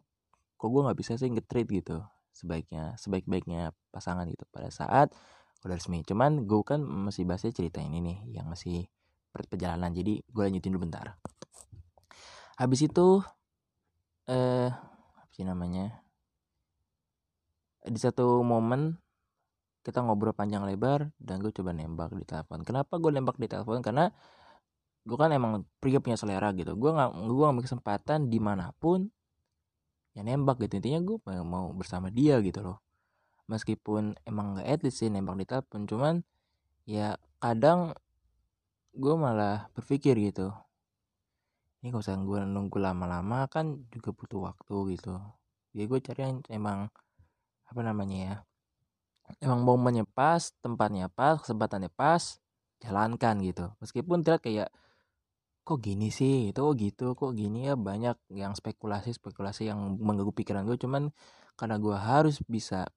[0.56, 2.00] kok gue nggak bisa sih nge-treat gitu
[2.38, 4.46] sebaiknya sebaik-baiknya pasangan gitu.
[4.54, 5.10] Pada saat
[5.66, 8.86] udah resmi cuman gue kan masih bahasnya cerita ini nih yang masih
[9.34, 11.18] perjalanan jadi gue lanjutin dulu bentar.
[12.62, 13.26] Habis itu
[14.30, 14.70] eh
[15.18, 16.06] apa sih namanya
[17.88, 19.00] di satu momen
[19.82, 22.60] kita ngobrol panjang lebar dan gue coba nembak di telepon.
[22.68, 23.80] Kenapa gue nembak di telepon?
[23.80, 24.12] Karena
[25.08, 26.76] gue kan emang pria punya selera gitu.
[26.76, 29.08] Gue nggak gue ngambil kesempatan di mana pun
[30.18, 30.82] ya nembak gitu.
[30.82, 32.82] Intinya gue mau bersama dia gitu loh.
[33.46, 36.16] Meskipun emang gak etis sih nembak di telepon cuman
[36.90, 37.94] ya kadang
[38.98, 40.50] gue malah berpikir gitu.
[41.86, 45.22] Ini kalau usah gue nunggu lama-lama kan juga butuh waktu gitu.
[45.78, 46.90] Ya gue cari yang emang
[47.70, 48.36] apa namanya ya
[49.44, 52.42] emang momennya pas tempatnya pas kesempatannya pas
[52.82, 53.70] jalankan gitu.
[53.78, 54.70] Meskipun terlihat kayak
[55.68, 56.50] kok gini sih?
[56.56, 57.06] Itu kok gitu?
[57.20, 57.74] Kok gini ya?
[57.76, 61.12] Banyak yang spekulasi spekulasi yang mengganggu pikiran gue cuman
[61.60, 62.88] karena gue harus bisa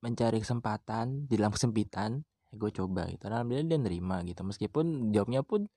[0.00, 3.28] mencari kesempatan di dalam kesempitan ya gue coba gitu.
[3.28, 4.40] Alhamdulillah dia nerima gitu.
[4.46, 5.68] Meskipun jawabnya pun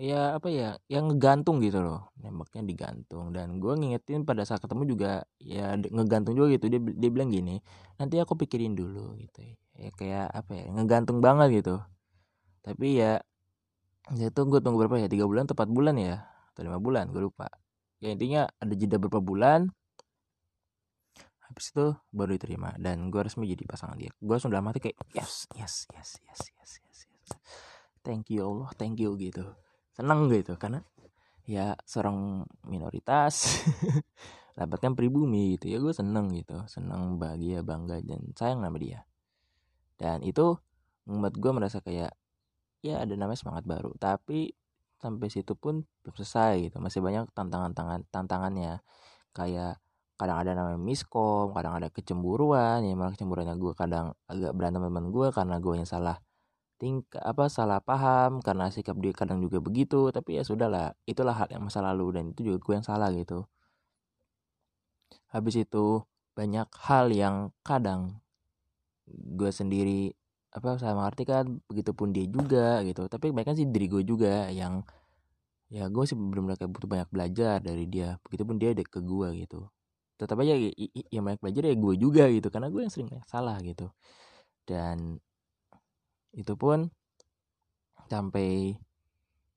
[0.00, 2.10] ya apa ya yang ngegantung gitu loh.
[2.18, 3.30] Nembaknya digantung.
[3.30, 6.66] Dan gue ngingetin pada saat ketemu juga ya ngegantung juga gitu.
[6.66, 7.62] Dia dia bilang gini
[8.02, 9.44] nanti aku pikirin dulu gitu
[9.78, 11.76] ya kayak apa ya ngegantung banget gitu.
[12.66, 13.22] Tapi ya
[14.18, 15.08] ya tunggu tunggu berapa ya?
[15.10, 16.26] Tiga bulan atau empat bulan ya?
[16.54, 17.10] Atau lima bulan?
[17.14, 17.46] Gue lupa.
[18.00, 19.70] Ya intinya ada jeda berapa bulan.
[21.46, 22.74] Habis itu baru diterima.
[22.78, 24.10] Dan gue resmi jadi pasangan dia.
[24.18, 27.30] Gue sudah mati kayak yes yes yes yes yes yes yes.
[28.02, 28.70] Thank you Allah.
[28.74, 29.44] Thank you gitu.
[29.94, 30.54] Seneng gitu.
[30.58, 30.82] Karena
[31.44, 33.62] ya seorang minoritas
[34.58, 35.70] dapatkan pribumi gitu.
[35.70, 36.62] Ya gue seneng gitu.
[36.66, 39.04] Seneng bahagia bangga dan sayang sama dia.
[40.00, 40.56] Dan itu
[41.04, 42.16] membuat gue merasa kayak
[42.84, 43.92] ya ada namanya semangat baru.
[43.96, 44.52] Tapi
[45.00, 46.76] sampai situ pun belum selesai gitu.
[46.82, 48.84] Masih banyak tantangan tantangan tantangannya.
[49.32, 49.80] Kayak
[50.20, 52.84] kadang ada namanya miskom kadang ada kecemburuan.
[52.84, 56.20] Ya malah kecemburuannya gue kadang agak berantem teman gue karena gue yang salah
[56.80, 60.12] tingkah apa salah paham karena sikap dia kadang juga begitu.
[60.12, 63.48] Tapi ya sudahlah itulah hal yang masa lalu dan itu juga gue yang salah gitu.
[65.32, 66.04] Habis itu
[66.36, 68.20] banyak hal yang kadang
[69.10, 70.14] gue sendiri
[70.50, 73.06] apa saya mengerti kan begitupun dia juga gitu.
[73.06, 74.82] Tapi mereka sih diri gue juga yang
[75.70, 79.28] ya gue sih belum kayak butuh banyak belajar dari dia begitupun dia dek ke gue
[79.46, 79.70] gitu.
[80.18, 80.54] Tetap aja
[81.14, 82.48] yang banyak belajar ya gue juga gitu.
[82.50, 83.88] Karena gue yang sering salah gitu.
[84.66, 85.18] Dan
[86.34, 86.90] itu pun
[88.10, 88.74] sampai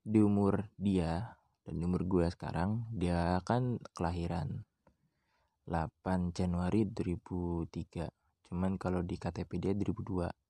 [0.04, 4.62] di umur dia dan di umur gue sekarang dia kan kelahiran
[5.64, 10.43] 8 Januari 2003 cuman kalau di KTP dia 2002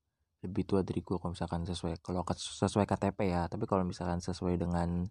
[0.45, 3.49] lebih tua dari gue kalau misalkan sesuai kalau sesuai KTP ya.
[3.49, 5.09] Tapi kalau misalkan sesuai dengan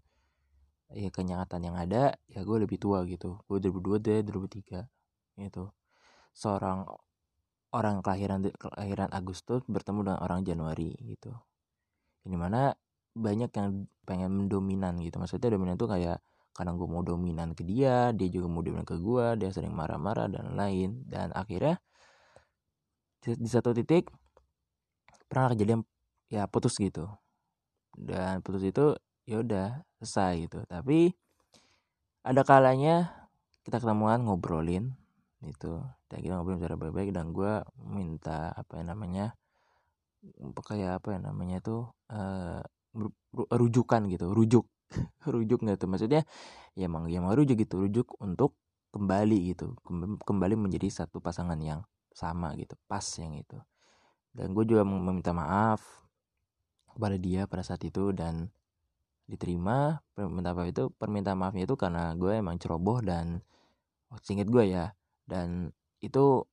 [0.93, 3.41] ya kenyataan yang ada ya gue lebih tua gitu.
[3.49, 4.85] Gue 2002 dia 2003
[5.49, 5.73] gitu.
[6.37, 6.85] Seorang
[7.73, 11.33] orang kelahiran kelahiran Agustus bertemu dengan orang Januari gitu.
[12.29, 12.77] Ini mana
[13.17, 15.17] banyak yang pengen mendominan gitu.
[15.17, 16.21] Maksudnya dominan tuh kayak
[16.53, 20.29] kadang gue mau dominan ke dia dia juga mau dominan ke gue dia sering marah-marah
[20.29, 21.81] dan lain dan akhirnya
[23.25, 24.13] di satu titik
[25.33, 25.81] pernah kejadian
[26.29, 27.09] ya putus gitu.
[27.97, 28.93] Dan putus itu
[29.25, 30.59] ya udah selesai gitu.
[30.69, 31.09] Tapi
[32.21, 33.25] ada kalanya
[33.65, 34.93] kita ketemuan ngobrolin
[35.41, 39.25] itu dan kita ngobrolin secara baik-baik dan gue minta apa yang namanya
[40.63, 42.61] kayak apa yang namanya itu uh,
[43.33, 44.29] rujukan gitu.
[44.29, 44.69] Rujuk.
[45.33, 45.89] Rujuk nggak tuh?
[45.89, 46.21] Maksudnya
[46.77, 47.81] ya emang ya mau rujuk gitu.
[47.81, 48.53] Rujuk untuk
[48.93, 49.73] kembali gitu.
[50.21, 51.81] Kembali menjadi satu pasangan yang
[52.13, 52.77] sama gitu.
[52.85, 53.57] Pas yang itu
[54.33, 55.81] dan gue juga meminta maaf
[56.93, 58.49] kepada dia pada saat itu dan
[59.29, 63.41] diterima permintaan maaf itu permintaan maafnya itu karena gue emang ceroboh dan
[64.21, 64.93] singkat gue ya.
[65.25, 65.71] Dan
[66.03, 66.45] itu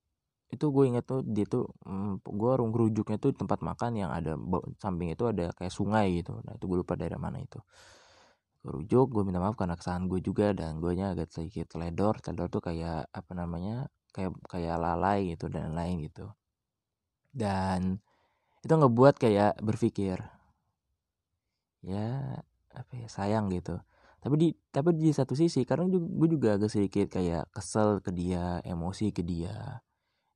[0.50, 4.34] itu gue inget tuh dia tuh hmm, gue rung rujuknya tuh tempat makan yang ada
[4.82, 6.36] samping itu ada kayak sungai gitu.
[6.44, 7.58] Nah itu gue lupa daerah mana itu.
[8.64, 12.20] Gue rujuk gue minta maaf karena kesalahan gue juga dan gue nya agak sedikit teledor.
[12.22, 16.28] Teledor tuh kayak apa namanya kayak kayak lalai gitu dan lain gitu
[17.30, 18.02] dan
[18.60, 20.20] itu ngebuat kayak berpikir
[21.80, 22.36] ya
[22.76, 23.80] apa ya sayang gitu.
[24.20, 28.60] Tapi di tapi di satu sisi karena gue juga agak sedikit kayak kesel ke dia
[28.68, 29.80] emosi ke dia.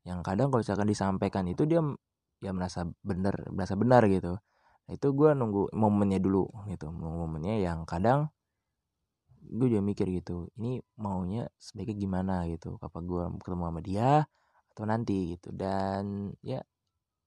[0.08, 1.80] Yang kadang kalau misalkan disampaikan itu dia
[2.40, 4.40] ya merasa benar merasa benar gitu.
[4.88, 8.32] Itu gue nunggu momennya dulu gitu momennya yang kadang
[9.44, 12.34] gue juga mikir gitu ini maunya sebaiknya gimana?
[12.48, 12.80] gitu.
[12.80, 14.10] Apa gue ketemu sama dia
[14.72, 15.52] atau nanti gitu.
[15.52, 16.64] Dan ya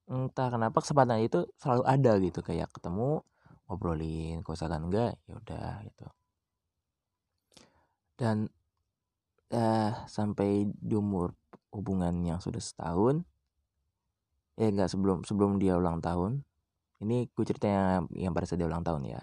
[0.07, 3.21] entah kenapa kesempatan itu selalu ada gitu kayak ketemu
[3.67, 6.07] ngobrolin kalau misalkan enggak ya udah gitu.
[8.17, 8.47] Dan
[9.51, 11.35] uh, sampai di umur
[11.75, 13.27] hubungan yang sudah setahun
[14.55, 16.41] ya enggak sebelum sebelum dia ulang tahun
[17.03, 19.21] ini gue ceritanya yang pada saat dia ulang tahun ya.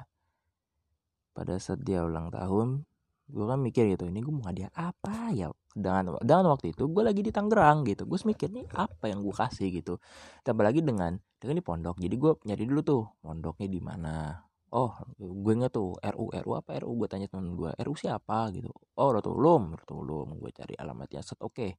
[1.34, 2.84] Pada saat dia ulang tahun
[3.32, 7.02] gue kan mikir gitu ini gue mau hadiah apa ya dengan dengan waktu itu gue
[7.02, 8.06] lagi di Tangerang gitu.
[8.06, 9.74] Gue mikir nih apa yang gue kasih?
[9.74, 9.98] gitu.
[10.46, 11.98] Tambah lagi dengan dengan di pondok.
[11.98, 14.38] Jadi gue nyari dulu tuh pondoknya di mana.
[14.70, 18.54] Oh gue nggak tuh RU RU apa RU gue tanya temen gue RU siapa?
[18.54, 18.70] gitu.
[19.02, 19.74] Oh Rotulum.
[19.74, 20.38] Rotulum.
[20.38, 21.20] Gue cari alamatnya.
[21.26, 21.52] Set oke.
[21.52, 21.72] Okay.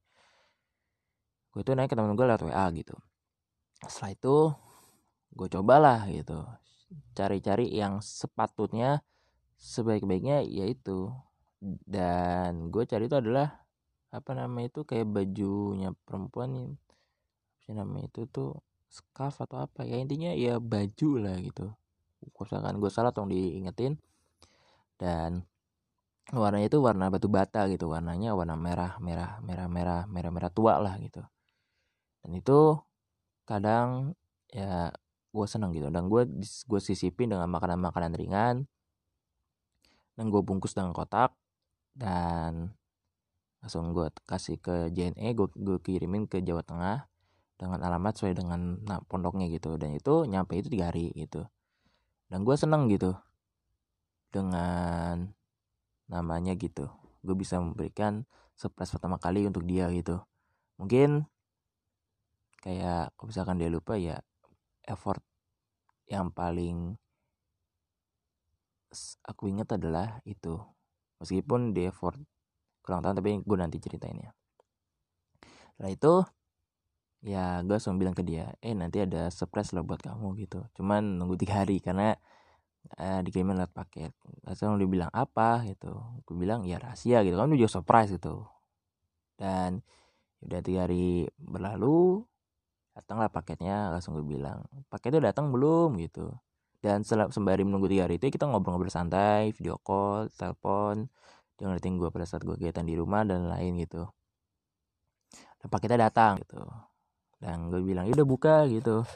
[1.56, 2.92] gue tuh naik ke temen gue lewat WA gitu.
[3.80, 4.36] Setelah itu
[5.32, 6.44] gue cobalah gitu.
[7.16, 9.00] Cari-cari yang sepatutnya
[9.56, 11.16] sebaik-baiknya yaitu.
[11.64, 13.65] Dan gue cari itu adalah
[14.14, 16.70] apa nama itu kayak bajunya perempuan nih
[17.66, 18.50] apa namanya itu tuh
[18.86, 21.74] scarf atau apa ya intinya ya baju lah gitu.
[22.22, 23.98] Misalkan gue salah tolong diingetin.
[24.96, 25.44] Dan
[26.32, 30.78] warnanya itu warna batu bata gitu warnanya warna merah merah merah merah merah merah tua
[30.78, 31.20] lah gitu.
[32.22, 32.78] Dan itu
[33.44, 34.14] kadang
[34.50, 34.94] ya
[35.34, 35.90] gue seneng gitu.
[35.90, 38.56] Dan gue gue sisipin dengan makanan makanan ringan
[40.16, 41.36] dan gue bungkus dengan kotak
[41.92, 42.72] dan
[43.60, 47.08] langsung gue kasih ke JNE gue, gue kirimin ke Jawa Tengah
[47.56, 49.80] dengan alamat sesuai dengan nah, pondoknya gitu.
[49.80, 51.48] Dan itu nyampe itu tiga hari gitu.
[52.28, 53.16] Dan gue seneng gitu
[54.30, 55.32] dengan
[56.06, 56.90] namanya gitu.
[57.24, 60.20] Gue bisa memberikan surprise pertama kali untuk dia gitu.
[60.76, 61.24] Mungkin
[62.60, 64.18] kayak kalau misalkan dia lupa ya
[64.86, 65.22] effort
[66.06, 66.94] yang paling
[69.26, 70.60] aku ingat adalah itu.
[71.18, 72.20] Meskipun di effort
[72.86, 74.30] kurang tahu tapi gue nanti ceritain ya.
[75.76, 76.14] Setelah itu
[77.26, 80.62] ya gue langsung bilang ke dia eh nanti ada surprise lo buat kamu gitu.
[80.78, 82.14] Cuman nunggu tiga hari karena
[82.96, 84.12] eh, dikirimin lewat paket.
[84.46, 85.66] Langsung dia bilang apa?
[85.66, 85.90] gitu.
[86.24, 87.36] Gue bilang ya rahasia gitu.
[87.36, 88.46] Kan juga surprise gitu.
[89.36, 89.82] Dan
[90.44, 92.22] udah tiga hari berlalu
[92.96, 95.98] datanglah paketnya langsung gue bilang paketnya datang belum?
[96.00, 96.32] gitu.
[96.80, 101.10] Dan sembari menunggu tiga hari itu kita ngobrol-ngobrol santai video call telepon
[101.56, 104.04] dia ngeliatin gue pada saat gue kegiatan di rumah dan lain gitu.
[105.56, 106.60] Dan paketnya datang gitu.
[107.40, 109.08] Dan gue bilang udah buka gitu.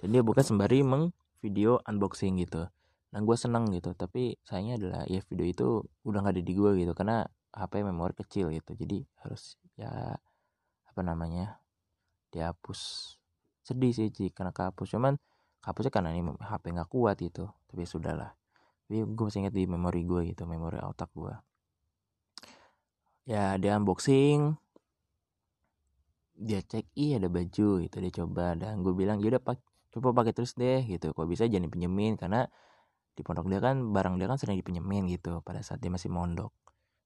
[0.00, 1.12] Dan dia buka sembari meng
[1.44, 2.64] video unboxing gitu.
[3.12, 3.92] Dan gue seneng gitu.
[3.92, 5.66] Tapi sayangnya adalah ya video itu
[6.08, 6.92] udah nggak ada di gue gitu.
[6.96, 7.20] Karena
[7.52, 8.72] HP memori kecil gitu.
[8.72, 10.16] Jadi harus ya
[10.88, 11.60] apa namanya
[12.32, 13.12] dihapus.
[13.60, 14.96] Sedih sih sih karena kehapus.
[14.96, 15.20] Cuman
[15.60, 17.52] hapusnya karena ini HP nggak kuat gitu.
[17.68, 18.32] Tapi sudahlah.
[18.88, 21.32] Tapi gue masih ingat di memori gue gitu memori otak gue
[23.24, 24.56] ya dia unboxing.
[26.34, 28.56] Dia cek iya ada baju gitu dia coba.
[28.58, 29.58] Dan gue bilang ya udah pak
[29.94, 31.12] coba pakai terus deh gitu.
[31.14, 32.18] Kok bisa jadi pinjemin?
[32.18, 32.46] Karena
[33.14, 36.50] di pondok dia kan barang dia kan sering dipinjemin gitu pada saat dia masih mondok.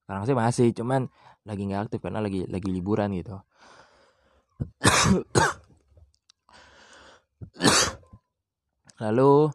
[0.09, 1.13] Sekarang sih masih cuman
[1.45, 3.37] lagi nggak aktif karena lagi lagi liburan gitu.
[9.05, 9.53] Lalu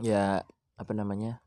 [0.00, 0.40] ya
[0.80, 1.42] apa namanya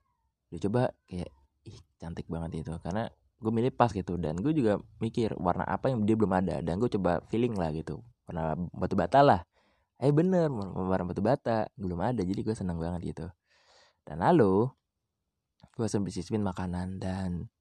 [0.52, 1.32] dia coba kayak
[1.65, 3.08] ih cantik banget itu karena
[3.44, 4.16] gue milih pas gitu.
[4.16, 6.64] Dan gue juga mikir warna apa yang dia belum ada.
[6.64, 8.00] Dan gue coba feeling lah gitu.
[8.24, 9.42] Warna batu bata lah.
[10.00, 10.48] Eh bener
[10.80, 11.68] warna batu bata.
[11.76, 13.28] Belum ada jadi gue seneng banget gitu.
[14.08, 14.72] Dan lalu
[15.76, 17.04] gue sambil sisipin makanan.
[17.04, 17.52] Dan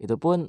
[0.00, 0.48] itu pun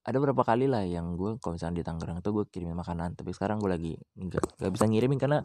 [0.00, 3.18] ada beberapa kali lah yang gue kalau misalnya di Tangerang itu gue kirimin makanan.
[3.18, 5.42] Tapi sekarang gue lagi nggak nggak bisa ngirimin karena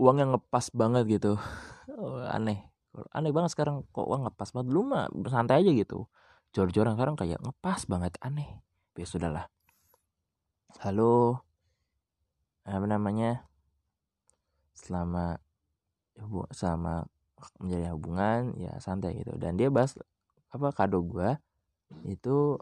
[0.00, 1.36] uang yang ngepas banget gitu.
[2.36, 2.64] Aneh.
[3.12, 4.66] Aneh banget sekarang kok uang ngepas banget.
[4.72, 6.08] Dulu mah santai aja gitu
[6.52, 8.60] jor-joran sekarang kayak ngepas banget aneh.
[8.96, 9.48] Ya sudahlah.
[10.84, 11.40] Halo.
[12.68, 13.48] Apa namanya?
[14.76, 15.40] Selama
[16.52, 17.08] selama
[17.58, 19.32] menjadi hubungan ya santai gitu.
[19.40, 19.96] Dan dia bahas
[20.52, 21.40] apa kado gue
[22.04, 22.60] itu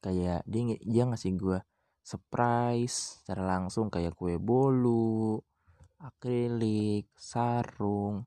[0.00, 1.58] kayak dia dia ngasih gue
[2.00, 5.36] surprise secara langsung kayak kue bolu
[6.00, 8.24] akrilik sarung.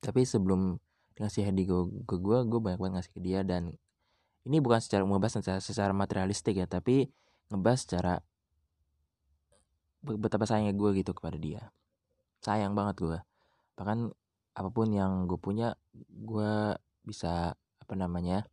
[0.00, 0.76] Tapi sebelum
[1.20, 3.40] ngasih hadiah ke gue gue banyak banget ngasih ke dia.
[3.44, 3.76] Dan
[4.48, 7.12] ini bukan secara ngebahas secara, secara materialistik ya tapi
[7.52, 8.14] ngebahas secara
[10.00, 11.68] betapa sayangnya gue gitu kepada dia.
[12.40, 13.18] Sayang banget gue
[13.80, 14.12] bahkan
[14.52, 18.44] apa pun yang gue punya gue bisa apa namanya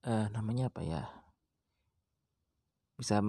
[0.00, 1.04] eh namanya apa ya
[2.96, 3.20] bisa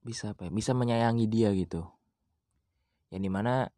[0.00, 1.84] bisa apa ya bisa menyayangi dia gitu.
[3.12, 3.68] Yang di mana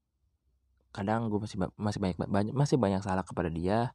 [0.92, 3.92] kadang gue masih masih banyak banyak masih banyak salah kepada dia.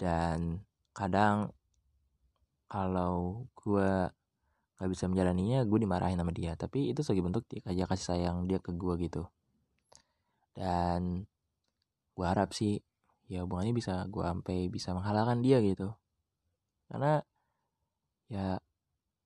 [0.00, 0.64] Dan
[0.96, 1.52] kadang
[2.70, 4.08] kalau gue
[4.80, 6.56] gak bisa menjalaninya gue dimarahin sama dia.
[6.56, 9.28] Tapi itu sebagai bentuk aja kasih sayang dia ke gue gitu.
[10.56, 11.28] Dan
[12.16, 12.80] gue harap sih
[13.30, 15.92] ya hubungannya bisa gue sampai bisa menghalalkan dia gitu.
[16.88, 17.22] Karena
[18.30, 18.58] ya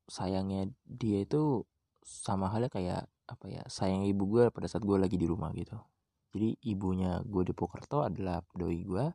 [0.08, 1.64] sayangnya dia itu
[2.04, 5.80] sama halnya kayak apa ya sayang ibu gue pada saat gue lagi di rumah gitu
[6.34, 9.06] jadi ibunya gue di Pokerto adalah doi gue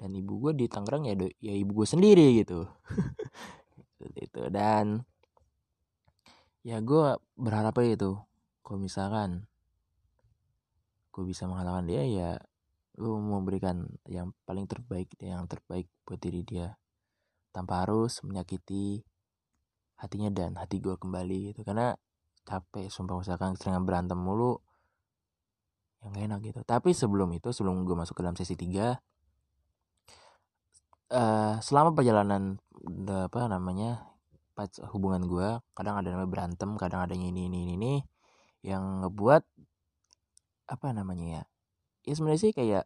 [0.00, 2.64] dan ibu gue di Tangerang ya doi, ya ibu gue sendiri gitu.
[4.24, 5.04] Itu dan
[6.64, 8.12] ya gue berharap aja itu
[8.64, 9.46] kalau misalkan
[11.12, 12.30] gue bisa mengalahkan dia ya
[12.96, 16.80] gue memberikan yang paling terbaik yang terbaik buat diri dia.
[17.52, 19.04] Tanpa harus menyakiti
[20.00, 21.94] hatinya dan hati gue kembali gitu karena
[22.48, 24.58] capek sumpah misalkan sering berantem mulu
[26.02, 26.60] yang enak gitu.
[26.66, 28.98] Tapi sebelum itu sebelum gue masuk ke dalam sesi 3
[31.12, 32.58] uh, selama perjalanan
[33.06, 34.10] apa namanya
[34.90, 37.92] hubungan gue kadang ada namanya berantem kadang ada ini ini ini ini
[38.66, 39.42] yang ngebuat
[40.70, 41.42] apa namanya ya
[42.06, 42.84] ya sebenarnya sih kayak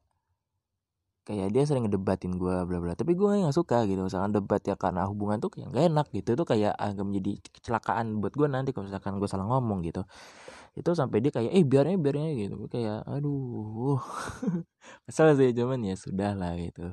[1.27, 2.95] kayak dia sering ngedebatin gue bla bla.
[2.95, 6.29] Tapi gue nggak suka gitu misalkan debat ya karena hubungan tuh kayak gak enak gitu.
[6.39, 10.07] Itu kayak agak menjadi kecelakaan buat gue nanti kalau misalkan gue salah ngomong gitu
[10.77, 12.57] itu sampai dia kayak eh biarnya biarnya gitu.
[12.69, 13.97] Kayak aduh.
[15.09, 16.93] Kesel sih cuman ya sudah lah gitu.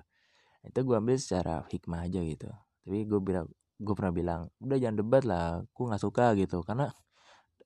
[0.64, 2.48] Itu gue ambil secara hikmah aja gitu.
[2.88, 3.48] Tapi gue bilang
[3.84, 6.64] gue pernah bilang udah jangan debat lah gue nggak suka gitu.
[6.64, 6.88] Karena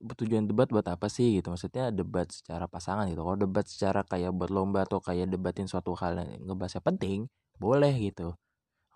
[0.02, 1.54] tujuan debat buat apa sih gitu?
[1.54, 3.22] Maksudnya debat secara pasangan gitu.
[3.22, 7.30] Kalau debat secara kayak buat lomba atau kayak debatin suatu hal yang ngebahasnya penting
[7.62, 8.34] boleh gitu.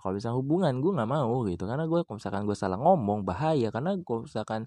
[0.01, 1.69] Kalau misalnya hubungan gue nggak mau gitu.
[1.69, 3.69] Karena gue kalau misalkan gue salah ngomong bahaya.
[3.69, 4.65] Karena kalau misalkan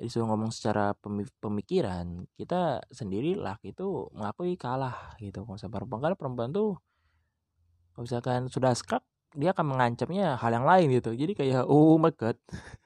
[0.00, 0.96] disuruh ngomong secara
[1.40, 6.70] pemikiran kita sendiri lah itu mengakui kalah gitu kalau misalnya perempuan karena perempuan tuh
[7.92, 9.04] kalau misalkan sudah skak
[9.36, 11.14] dia akan mengancamnya hal yang lain gitu.
[11.14, 12.38] Jadi kayak oh my god.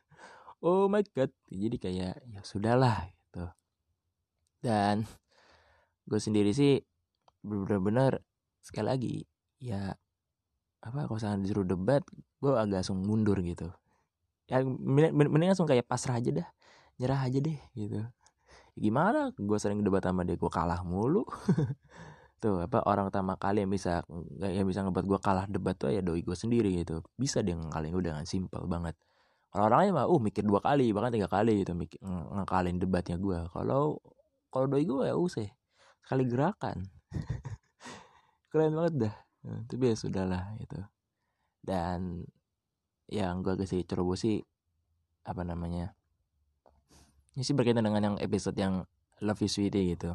[0.64, 1.28] Oh my god.
[1.52, 3.44] Jadi kayak ya sudahlah gitu.
[4.64, 5.04] Dan
[6.08, 6.80] gue sendiri sih
[7.44, 8.24] benar-benar
[8.64, 9.16] sekali lagi
[9.60, 9.92] ya
[10.80, 12.00] apa kalau misalnya disuruh debat
[12.40, 13.68] gue agak langsung mundur gitu.
[14.48, 16.48] Ya mending langsung kayak pasrah aja dah
[17.00, 18.00] nyerah aja deh gitu.
[18.00, 18.06] Ya,
[18.78, 21.24] gimana gue sering debat sama dia gue kalah mulu.
[22.42, 24.04] Tuh apa orang pertama kali yang bisa
[24.42, 27.00] yang bisa ngebuat gue kalah debat tuh ya doi gue sendiri gitu.
[27.16, 28.98] Bisa dia ngkalin gue dengan simple banget.
[29.56, 33.38] Orang-orang lain mah uh mikir dua kali bahkan tiga kali gitu mikir ngekalin debatnya gue
[33.54, 34.02] kalau
[34.52, 35.48] kalau doi gue ya usah
[36.04, 36.84] sekali gerakan.
[38.52, 39.14] Keren banget dah.
[39.64, 40.76] Tapi ya sudahlah itu
[41.64, 42.28] dan
[43.08, 44.44] yang gue kasih ceroboh sih
[45.24, 45.96] apa namanya
[47.34, 48.86] ini sih berkaitan dengan yang episode yang
[49.18, 50.14] Love You Sweetie gitu.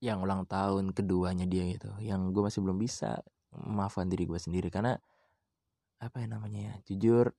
[0.00, 1.92] Yang ulang tahun keduanya dia gitu.
[2.00, 3.20] Yang gue masih belum bisa
[3.52, 4.72] maafkan diri gue sendiri.
[4.72, 4.96] Karena
[5.96, 7.32] apa ya namanya ya jujur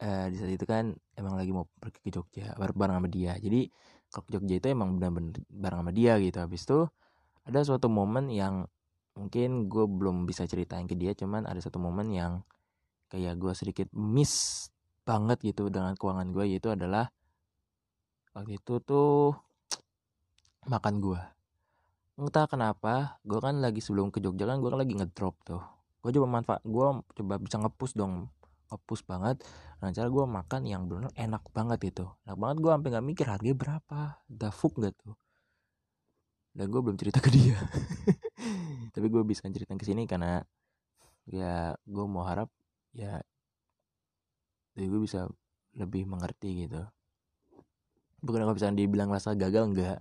[0.00, 3.32] eh, di saat itu kan emang lagi mau pergi ke Jogja bareng sama dia.
[3.40, 3.68] Jadi
[4.12, 6.36] kalau ke Jogja itu emang benar-benar bareng sama dia gitu.
[6.36, 6.78] Habis itu
[7.48, 8.68] ada suatu momen yang
[9.16, 11.16] mungkin gue belum bisa ceritain ke dia.
[11.16, 12.44] Cuman ada satu momen yang
[13.08, 14.68] kayak gue sedikit miss
[15.06, 17.14] banget gitu dengan keuangan gue yaitu adalah
[18.34, 19.38] waktu itu tuh
[20.72, 21.20] makan gue.
[22.18, 25.62] Entah kenapa gue kan lagi sebelum ke Jogja kan gue kan lagi ngedrop tuh.
[26.02, 26.86] Gue coba manfaat gue
[27.22, 28.26] coba bisa ngepus dong
[28.66, 29.46] ngepus banget.
[29.78, 33.26] Nah cara gue makan yang benar enak banget itu enak banget gue sampai nggak mikir
[33.30, 35.14] harganya berapa dafuk gak tuh.
[36.56, 37.54] Dan gue belum cerita ke dia.
[38.96, 40.40] Tapi gue bisa cerita ke sini karena
[41.28, 42.48] ya gue mau harap
[42.96, 43.20] ya
[44.76, 45.24] jadi gue bisa
[45.72, 46.84] lebih mengerti gitu.
[48.20, 49.98] Bukan kalau misalnya dibilang rasa gagal enggak.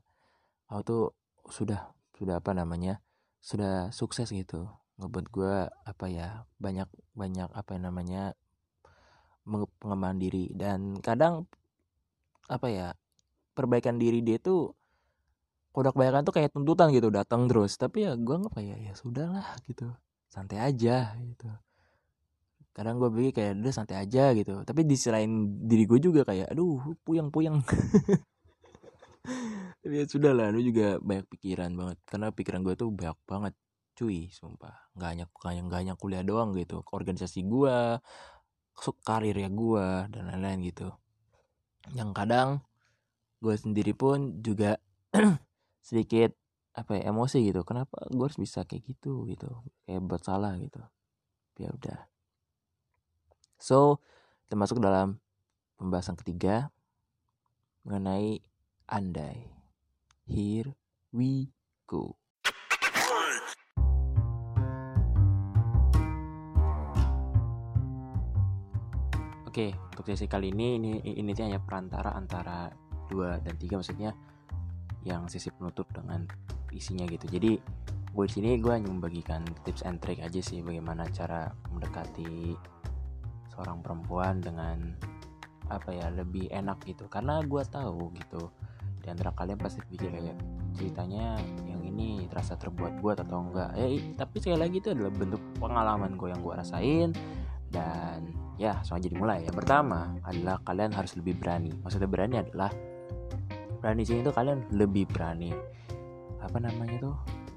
[0.68, 1.04] Aku tuh
[1.48, 3.00] sudah sudah apa namanya
[3.40, 4.68] sudah sukses gitu.
[5.00, 8.36] Ngebuat gue apa ya banyak banyak apa namanya
[9.80, 10.52] pengembangan diri.
[10.52, 11.48] Dan kadang
[12.52, 12.88] apa ya
[13.56, 14.76] perbaikan diri dia tuh
[15.72, 17.80] kalau kebanyakan tuh kayak tuntutan gitu datang terus.
[17.80, 19.88] Tapi ya gue nggak kayak ya sudahlah gitu.
[20.28, 21.48] Santai aja gitu
[22.76, 24.68] kadang gue pikir kayak udah santai aja gitu.
[24.68, 25.32] Tapi di selain
[25.64, 27.64] diri gue juga kayak aduh puyang puyang
[29.82, 31.98] tapi ya sudah lah lu juga banyak pikiran banget.
[32.04, 33.54] Karena pikiran gue tuh banyak banget
[33.96, 34.92] cuy sumpah.
[35.00, 35.26] Nggak hanya
[35.64, 36.84] nggak hanya kuliah doang gitu.
[36.92, 37.76] Organisasi gue
[39.08, 40.92] karir ya gue dan lain-lain gitu.
[41.96, 42.50] Yang kadang
[43.40, 44.84] gue sendiri pun juga
[45.88, 46.36] sedikit
[46.76, 47.64] apa ya emosi gitu.
[47.64, 49.32] Kenapa gue harus bisa kayak gitu?
[49.32, 49.48] Gitu.
[49.88, 50.84] Kayak buat salah gitu.
[51.56, 52.15] Ya udah
[53.66, 53.98] so
[54.46, 55.18] termasuk dalam
[55.82, 56.70] pembahasan ketiga
[57.82, 58.46] mengenai
[58.86, 59.50] andai.
[60.30, 60.70] Here
[61.10, 61.50] we
[61.90, 62.14] go.
[69.50, 72.70] Oke, untuk sesi kali ini ini ini hanya perantara antara
[73.10, 74.14] dua dan tiga maksudnya
[75.02, 76.22] yang sesi penutup dengan
[76.70, 77.26] isinya gitu.
[77.26, 77.58] Jadi
[78.14, 82.54] gue sini gue hanya membagikan tips and trick aja sih bagaimana cara mendekati
[83.56, 84.94] seorang perempuan dengan
[85.72, 87.08] apa ya lebih enak gitu.
[87.08, 88.52] Karena gue tahu gitu
[89.02, 90.38] di antara kalian pasti pikir kayak
[90.76, 91.38] ceritanya
[91.70, 93.72] yang ini terasa terbuat-buat atau enggak.
[93.80, 93.88] Ya
[94.20, 97.10] tapi sekali lagi itu adalah bentuk pengalaman gue yang gue rasain.
[97.72, 99.44] Dan ya langsung aja dimulai.
[99.44, 101.72] Yang pertama adalah kalian harus lebih berani.
[101.82, 102.72] Maksudnya berani adalah
[103.80, 105.52] berani sini itu kalian lebih berani
[106.40, 107.16] apa namanya tuh?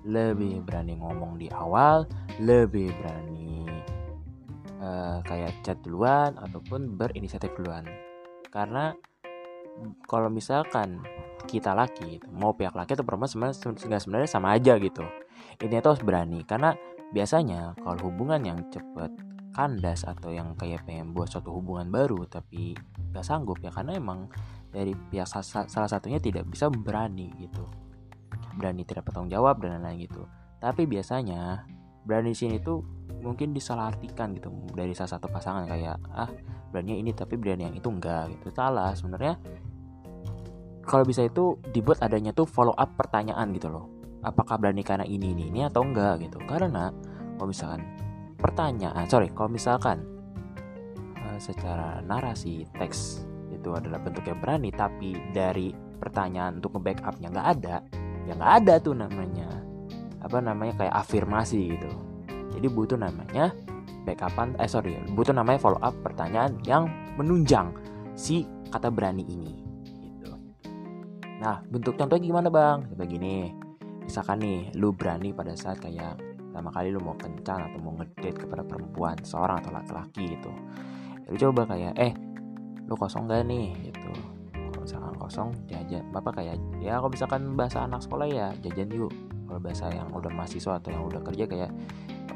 [0.09, 2.09] Lebih berani ngomong di awal
[2.40, 3.38] lebih berani
[4.79, 7.85] uh, kayak chat duluan ataupun berinisiatif duluan.
[8.49, 8.95] Karena
[10.11, 11.03] kalau misalkan
[11.47, 15.07] kita laki mau pihak laki atau perempuan sebenarnya sebenarnya sama aja gitu.
[15.62, 16.74] Ini tuh harus berani karena
[17.14, 19.11] biasanya kalau hubungan yang cepet
[19.55, 22.79] kandas atau yang kayak pengen buat suatu hubungan baru tapi
[23.11, 24.31] gak sanggup ya karena emang
[24.70, 27.66] dari pihak salah satunya tidak bisa berani gitu.
[28.59, 30.26] Berani tidak bertanggung jawab dan lain-lain gitu.
[30.59, 31.64] Tapi biasanya
[32.09, 32.80] berani sini tuh
[33.20, 36.32] mungkin disalahartikan gitu dari salah satu pasangan kayak ah
[36.72, 38.48] berani ini tapi berani yang itu enggak gitu.
[38.56, 39.36] Salah sebenarnya.
[40.88, 43.92] Kalau bisa itu dibuat adanya tuh follow up pertanyaan gitu loh.
[44.24, 46.40] Apakah berani karena ini ini ini atau enggak gitu?
[46.48, 46.88] Karena
[47.36, 47.84] kalau misalkan
[48.38, 50.06] pertanyaan sorry kalau misalkan
[51.26, 57.48] uh, secara narasi teks itu adalah bentuk yang berani tapi dari pertanyaan untuk nge-backupnya nggak
[57.59, 57.76] ada
[58.30, 59.50] ya nggak ada tuh namanya
[60.23, 61.91] apa namanya kayak afirmasi gitu
[62.59, 63.55] jadi butuh namanya
[64.03, 67.71] backupan eh sorry butuh namanya follow up pertanyaan yang menunjang
[68.19, 69.69] si kata berani ini
[71.39, 72.83] Nah, bentuk contohnya gimana bang?
[72.99, 73.55] Kayak gini,
[74.03, 78.43] misalkan nih, lu berani pada saat kayak pertama kali lu mau kencan atau mau ngedate
[78.43, 80.51] kepada perempuan, seorang atau laki-laki gitu.
[81.31, 82.12] Lu coba kayak, eh,
[82.91, 83.71] lu kosong gak nih?
[83.87, 84.11] Gitu.
[84.51, 86.03] Kalau misalkan kosong, jajan.
[86.11, 89.14] Bapak kayak, ya kalau misalkan bahasa anak sekolah ya, jajan yuk.
[89.49, 91.70] Kalau bahasa yang udah mahasiswa atau yang udah kerja kayak,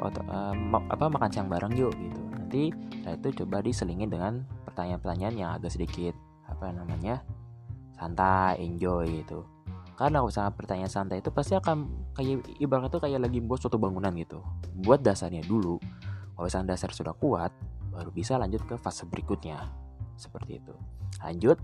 [0.00, 0.54] uh,
[0.88, 2.20] apa makan siang bareng yuk gitu.
[2.32, 6.16] Nanti setelah itu coba diselingin dengan pertanyaan-pertanyaan yang agak sedikit
[6.48, 7.20] apa namanya
[8.00, 9.44] santai enjoy gitu.
[9.94, 14.10] Karena misalnya pertanyaan santai itu pasti akan kayak ibaratnya tuh kayak lagi buat suatu bangunan
[14.16, 14.40] gitu.
[14.82, 15.76] Buat dasarnya dulu
[16.42, 17.54] misalnya dasar sudah kuat
[17.94, 19.62] baru bisa lanjut ke fase berikutnya.
[20.18, 20.74] Seperti itu.
[21.22, 21.60] Lanjut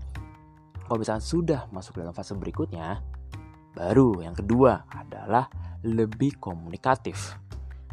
[0.87, 3.03] kalau misalnya sudah masuk dalam fase berikutnya
[3.75, 5.47] baru yang kedua adalah
[5.85, 7.37] lebih komunikatif.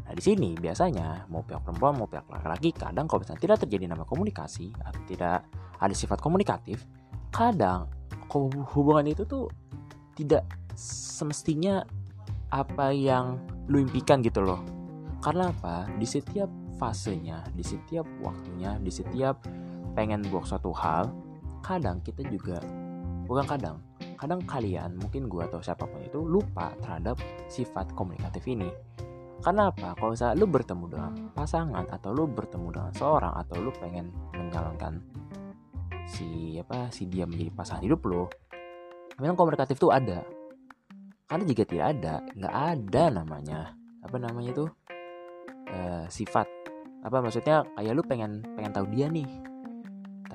[0.07, 3.85] Nah di sini biasanya mau pihak perempuan mau pihak laki-laki kadang kalau misalnya tidak terjadi
[3.91, 5.47] nama komunikasi atau tidak
[5.77, 6.87] ada sifat komunikatif,
[7.35, 7.91] kadang
[8.75, 9.51] hubungan itu tuh
[10.17, 10.47] tidak
[10.77, 11.85] semestinya
[12.53, 14.63] apa yang lu impikan gitu loh.
[15.21, 15.91] Karena apa?
[15.99, 16.47] Di setiap
[16.79, 19.43] fasenya, di setiap waktunya, di setiap
[19.97, 21.11] pengen buat suatu hal,
[21.65, 22.61] kadang kita juga
[23.27, 23.77] bukan kadang,
[24.17, 28.69] kadang kalian mungkin gue atau siapa pun itu lupa terhadap sifat komunikatif ini
[29.45, 29.93] karena apa?
[29.95, 34.99] Kalau misalnya lu bertemu dengan pasangan atau lu bertemu dengan seorang atau lu pengen mencalonkan
[36.09, 38.25] si apa si dia menjadi pasangan hidup lu,
[39.21, 40.25] memang komunikatif tuh ada.
[41.27, 43.61] Karena jika tidak ada, nggak ada namanya
[44.07, 44.67] apa namanya itu
[45.75, 46.47] uh, sifat
[47.03, 49.27] apa maksudnya kayak lu pengen pengen tahu dia nih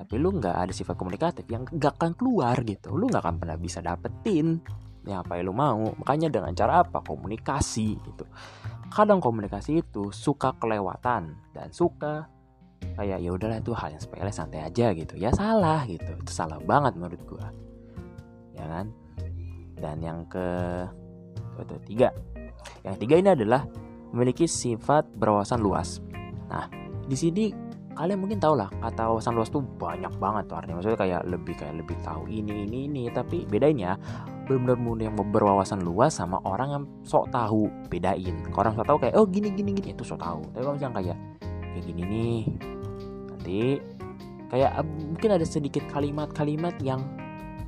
[0.02, 2.90] tapi lu nggak ada sifat komunikatif yang nggak akan keluar gitu.
[2.90, 4.58] Lu nggak akan pernah bisa dapetin
[5.06, 5.94] yang apa yang lu mau.
[5.94, 6.98] Makanya dengan cara apa?
[7.06, 8.26] Komunikasi gitu.
[8.90, 12.26] Kadang komunikasi itu suka kelewatan dan suka
[12.98, 15.14] kayak ya udahlah itu hal yang sepele santai aja gitu.
[15.14, 16.18] Ya salah gitu.
[16.18, 17.54] Itu salah banget menurut gua.
[18.58, 18.90] Ya kan?
[19.78, 20.46] Dan yang ke
[21.62, 22.10] itu tiga.
[22.82, 23.70] Yang tiga ini adalah
[24.10, 26.02] memiliki sifat berwawasan luas.
[26.50, 26.66] Nah
[27.06, 27.54] di sini
[27.92, 30.76] kalian mungkin tahu lah kata wawasan luas tuh banyak banget tuh artinya.
[30.80, 33.02] Maksudnya kayak lebih kayak lebih tahu ini ini ini.
[33.12, 34.00] Tapi bedanya
[34.48, 38.36] benar-benar yang berwawasan luas sama orang yang sok tahu bedain.
[38.56, 40.40] Orang sok tahu kayak oh gini gini gini itu sok tahu.
[40.56, 42.40] Tapi kalau misalnya kayak kayak gini nih
[43.32, 43.60] nanti
[44.52, 47.00] kayak mungkin ada sedikit kalimat-kalimat yang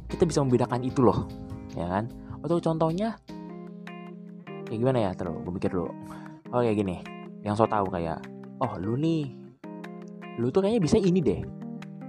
[0.09, 1.29] kita bisa membedakan itu loh
[1.77, 2.09] ya kan?
[2.41, 3.17] Atau contohnya
[4.69, 5.11] kayak gimana ya?
[5.13, 5.93] Terus gue mikir dulu.
[6.53, 6.97] Oh kayak gini
[7.45, 8.25] yang sok tahu kayak
[8.65, 9.44] oh lu nih
[10.39, 11.41] lu tuh kayaknya bisa ini deh.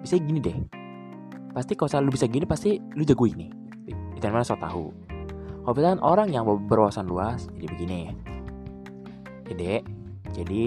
[0.01, 0.57] Bisa gini deh.
[1.53, 3.49] Pasti kalau lu bisa gini pasti lu jago ini.
[4.17, 4.89] Dan mana so tahu.
[5.65, 8.01] Kalau orang yang berwawasan luas jadi begini.
[9.45, 9.82] Jadi
[10.34, 10.63] jadi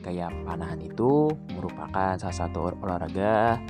[0.00, 3.60] kayak panahan itu merupakan salah satu olahraga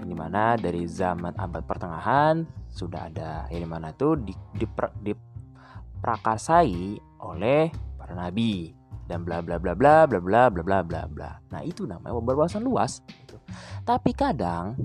[0.00, 3.44] yang di mana dari zaman abad pertengahan sudah ada.
[3.52, 4.66] Yang di mana itu di, di,
[5.04, 7.68] diprakasai oleh
[8.00, 8.79] para nabi
[9.10, 11.30] dan bla bla bla bla bla bla bla bla bla bla.
[11.50, 13.02] Nah itu namanya berwawasan luas.
[13.10, 13.34] Gitu.
[13.82, 14.78] Tapi kadang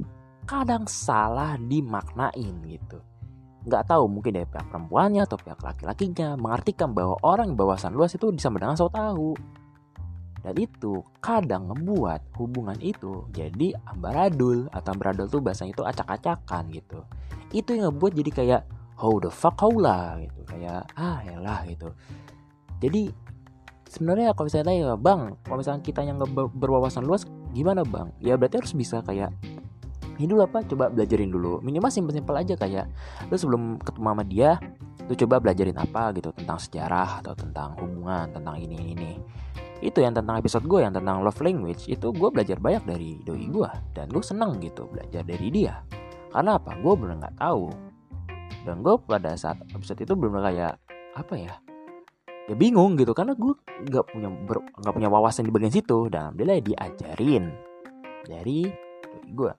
[0.50, 3.02] kadang salah dimaknain gitu
[3.66, 8.14] nggak tahu mungkin dari pihak perempuannya atau pihak laki-lakinya mengartikan bahwa orang yang bawasan luas
[8.14, 9.34] itu bisa mendengar so tahu
[10.46, 17.02] dan itu kadang ngebuat hubungan itu jadi ambaradul atau ambaradul tuh bahasanya itu acak-acakan gitu
[17.58, 18.62] itu yang ngebuat jadi kayak
[18.94, 21.90] how the fuck how lah gitu kayak ah ya lah gitu
[22.78, 23.10] jadi
[23.96, 26.20] sebenarnya kalau misalnya ya bang kalau misalnya kita yang
[26.52, 27.24] berwawasan luas
[27.56, 28.12] gimana bang?
[28.20, 29.32] Ya berarti harus bisa kayak
[30.20, 30.64] ini dulu apa?
[30.68, 31.64] Coba belajarin dulu.
[31.64, 32.92] Minimal simpel-simpel aja kayak
[33.32, 34.60] lu sebelum ketemu sama dia
[35.06, 39.14] lu coba belajarin apa gitu tentang sejarah atau tentang hubungan tentang ini ini
[39.86, 43.46] itu yang tentang episode gue yang tentang love language itu gue belajar banyak dari doi
[43.46, 45.84] gue dan gue seneng gitu belajar dari dia.
[46.34, 46.74] Karena apa?
[46.80, 47.70] Gue bener nggak tahu.
[48.66, 50.74] Dan gue pada saat episode itu belum kayak
[51.16, 51.54] apa ya
[52.46, 53.54] ya bingung gitu karena gue
[53.90, 54.30] nggak punya
[54.78, 57.50] nggak punya wawasan di bagian situ dan alhamdulillah diajarin
[58.26, 58.70] dari
[59.34, 59.52] gue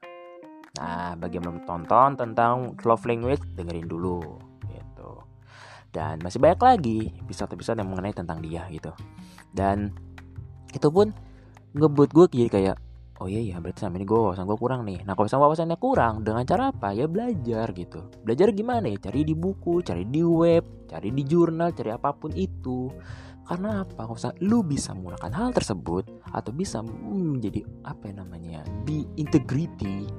[0.77, 4.21] Nah, bagi yang belum tonton tentang love language, dengerin dulu
[4.69, 5.11] gitu.
[5.89, 8.93] Dan masih banyak lagi episode-episode yang mengenai tentang dia gitu.
[9.57, 9.89] Dan
[10.77, 11.17] itu pun
[11.73, 12.77] ngebut gue jadi kayak
[13.21, 15.01] oh iya iya berarti sama ini gue wawasan gue kurang nih.
[15.09, 16.93] Nah kalau wawasannya kurang dengan cara apa?
[16.93, 18.05] Ya belajar gitu.
[18.21, 18.99] Belajar gimana ya?
[19.09, 22.93] Cari di buku cari di web cari di jurnal cari apa pun itu.
[23.47, 24.05] Karena apa?
[24.05, 26.05] Kalau misalnya lu bisa menggunakan hal tersebut
[26.35, 30.11] atau bisa menjadi apa yang namanya be integrity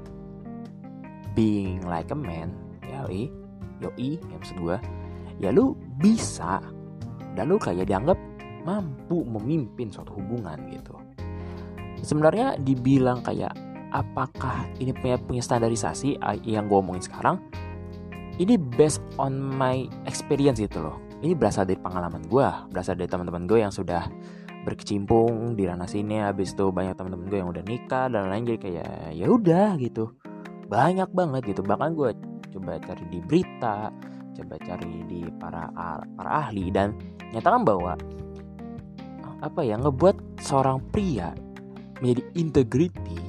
[1.38, 2.50] being like a man
[2.82, 3.30] yoi
[3.78, 4.78] yoi ya maksud gue
[5.38, 6.64] ya lu bisa.
[7.38, 8.18] Dan lu kayak dianggap
[8.66, 11.07] mampu memimpin suatu hubungan gitu
[12.02, 13.54] sebenarnya dibilang kayak
[13.95, 17.39] apakah ini punya punya standarisasi yang gue omongin sekarang?
[18.38, 21.02] Ini based on my experience gitu loh.
[21.26, 24.06] Ini berasal dari pengalaman gue berasal dari teman-teman gue yang sudah
[24.68, 28.60] berkecimpung di ranah sini habis itu banyak teman-teman gue yang udah nikah dan lain jadi
[28.62, 30.14] kayak ya udah gitu.
[30.70, 31.66] Banyak banget gitu.
[31.66, 32.14] Bahkan gue
[32.54, 33.89] coba cari di berita
[34.38, 35.66] coba cari di para
[36.14, 36.93] para ahli dan
[37.34, 37.98] nyatakan bahwa
[39.41, 41.34] apa ya ngebuat seorang pria
[42.02, 43.20] menjadi integrity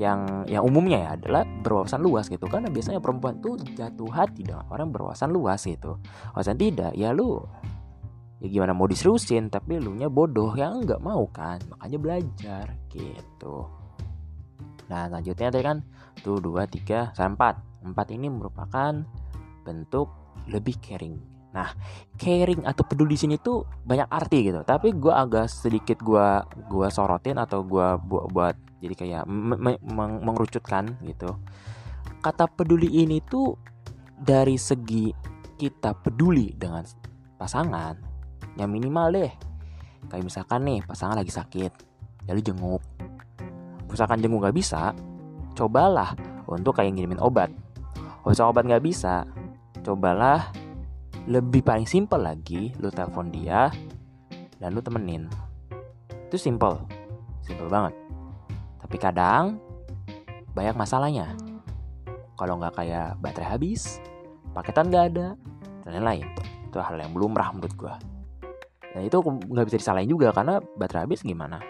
[0.00, 2.48] yang yang umumnya ya adalah berwawasan luas gitu.
[2.48, 6.00] Karena biasanya perempuan tuh jatuh hati dengan orang berwawasan luas gitu.
[6.32, 7.44] Wawasan tidak ya lu
[8.40, 11.60] ya gimana mau diseriusin tapi lu nya bodoh yang nggak mau kan?
[11.76, 13.68] Makanya belajar gitu.
[14.88, 15.78] Nah selanjutnya tadi kan
[16.24, 17.54] tuh dua tiga sampai empat.
[17.80, 18.92] Empat ini merupakan
[19.64, 20.08] bentuk
[20.48, 21.74] lebih caring Nah,
[22.14, 24.62] caring atau peduli sini tuh banyak arti gitu.
[24.62, 26.26] Tapi gue agak sedikit gue
[26.70, 29.76] gua sorotin atau gue buat buat jadi kayak meng
[30.22, 31.34] mengerucutkan gitu.
[32.22, 33.56] Kata peduli ini tuh
[34.14, 35.10] dari segi
[35.60, 36.84] kita peduli dengan
[37.36, 37.96] pasangan,
[38.56, 39.32] yang minimal deh.
[40.08, 41.72] Kayak misalkan nih pasangan lagi sakit,
[42.24, 42.80] ya lu jenguk.
[43.90, 44.94] Misalkan jenguk gak bisa,
[45.58, 46.14] cobalah
[46.48, 47.52] untuk kayak ngirimin obat.
[48.22, 49.26] Kalau obat gak bisa,
[49.82, 50.52] cobalah
[51.28, 53.68] lebih paling simple lagi lu telepon dia
[54.56, 55.26] dan lu temenin.
[56.28, 56.80] Itu simple.
[57.44, 57.96] Simple banget.
[58.80, 59.58] Tapi kadang
[60.54, 61.34] banyak masalahnya.
[62.38, 64.00] Kalau nggak kayak baterai habis
[64.56, 65.26] paketan nggak ada
[65.84, 66.26] dan lain-lain.
[66.70, 67.94] Itu hal yang belum lumrah menurut gue
[68.90, 71.62] dan itu nggak bisa disalahin juga karena baterai habis gimana?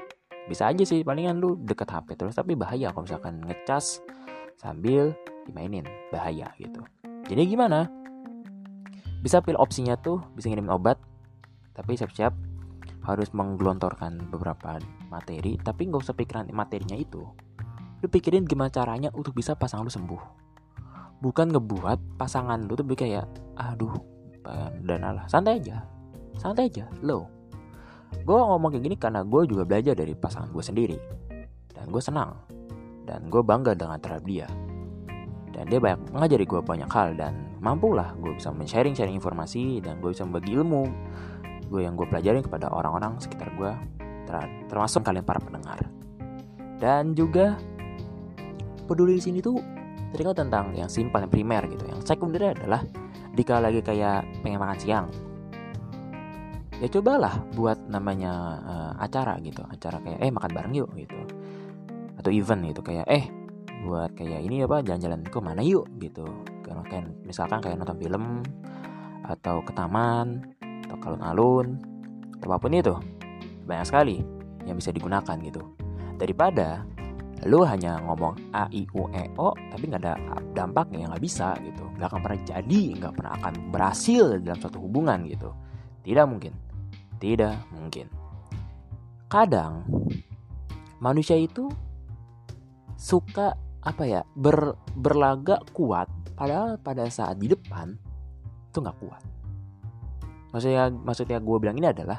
[0.48, 4.00] Bisa aja sih palingan lu deket HP terus tapi bahaya kalau misalkan ngecas
[4.56, 5.12] sambil
[5.44, 5.84] dimainin.
[6.08, 6.80] Bahaya gitu.
[7.28, 7.86] Jadi gimana
[9.20, 10.96] bisa pilih opsinya tuh bisa ngirim obat
[11.76, 12.32] tapi siap-siap
[13.04, 17.24] harus menggelontorkan beberapa materi tapi nggak usah pikiran materinya itu.
[18.00, 20.22] Lu pikirin gimana caranya untuk bisa pasangan lu sembuh.
[21.20, 23.28] Bukan ngebuat pasangan lu tuh kayak
[23.60, 23.92] aduh
[24.88, 25.84] dan Allah santai aja
[26.40, 27.28] santai aja lo.
[28.24, 30.98] Gue ngomong kayak gini karena gue juga belajar dari pasangan gue sendiri
[31.76, 32.34] dan gue senang
[33.04, 34.48] dan gue bangga dengan terhadap dia.
[35.50, 39.84] Dan dia banyak mengajari gue banyak hal dan mampu lah gue bisa men-sharing sharing informasi
[39.84, 40.84] dan gue bisa membagi ilmu.
[41.70, 43.70] Gue yang gue pelajarin kepada orang-orang sekitar gue
[44.26, 44.34] ter
[44.66, 45.78] termasuk kalian para pendengar.
[46.80, 47.60] Dan juga
[48.88, 49.60] peduli di sini tuh
[50.10, 51.84] teringat tentang yang simpel yang primer gitu.
[51.86, 52.82] Yang sekunder adalah
[53.36, 55.06] jika lagi kayak pengen makan siang
[56.80, 58.32] ya cobalah buat namanya
[58.64, 59.60] uh, acara gitu.
[59.68, 61.14] Acara kayak eh makan bareng yuk gitu.
[62.16, 63.28] Atau event gitu kayak eh
[63.84, 66.24] buat kayak ini apa jalan-jalan ke mana yuk gitu
[66.90, 68.42] kayak misalkan kayak nonton film
[69.24, 70.42] atau ke taman
[70.90, 71.78] atau ke alun-alun
[72.42, 72.94] atau apa pun itu.
[73.64, 74.18] Banyak sekali
[74.66, 75.62] yang bisa digunakan gitu.
[76.18, 76.82] Daripada
[77.48, 80.14] lu hanya ngomong a i u e o tapi nggak ada
[80.52, 81.86] dampaknya yang nggak bisa gitu.
[81.96, 85.54] Nggak akan pernah jadi nggak pernah akan berhasil dalam suatu hubungan gitu.
[86.04, 86.52] Tidak mungkin.
[87.16, 88.10] Tidak mungkin.
[89.30, 89.86] Kadang
[90.98, 91.70] manusia itu
[92.98, 97.96] suka apa ya ber, berlagak kuat padahal pada saat di depan
[98.70, 99.22] itu nggak kuat.
[100.50, 102.18] Maksudnya maksudnya gue bilang ini adalah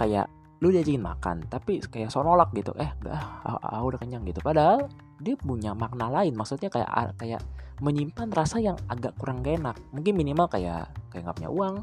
[0.00, 0.26] kayak
[0.62, 2.70] lu diajakin makan tapi kayak sonolak gitu.
[2.78, 4.38] Eh gak ah, ah, udah kenyang gitu.
[4.38, 4.86] Padahal
[5.18, 6.34] dia punya makna lain.
[6.38, 7.42] Maksudnya kayak ah, kayak
[7.82, 9.74] menyimpan rasa yang agak kurang enak.
[9.90, 11.74] Mungkin minimal kayak kayak nggak punya uang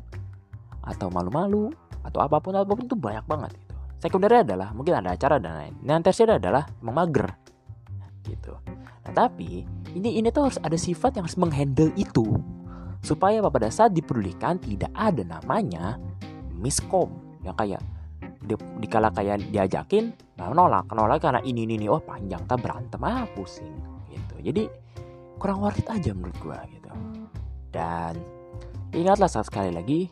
[0.79, 1.69] atau malu-malu
[2.07, 3.75] atau apa pun apa pun itu banyak banget gitu.
[3.99, 5.73] Sekundernya adalah mungkin ada acara dan lain.
[5.83, 7.35] Yang tersier adalah emang mager
[8.25, 8.55] gitu.
[9.05, 9.63] Nah tapi
[9.95, 12.37] ini ini tuh harus ada sifat yang harus menghandle itu
[12.99, 15.95] supaya pada saat dipedulikan tidak ada namanya
[16.59, 17.07] miskom
[17.47, 17.79] yang kayak
[18.43, 21.87] di, dikala kayak diajakin nah nolak nolak karena ini ini, ini.
[21.87, 23.75] Oh panjang tak berantem ah pusing
[24.11, 24.35] gitu.
[24.43, 24.63] Jadi
[25.39, 26.91] kurang worth it aja menurut gua gitu.
[27.71, 28.19] Dan
[28.91, 30.09] ingatlah saat sekali lagi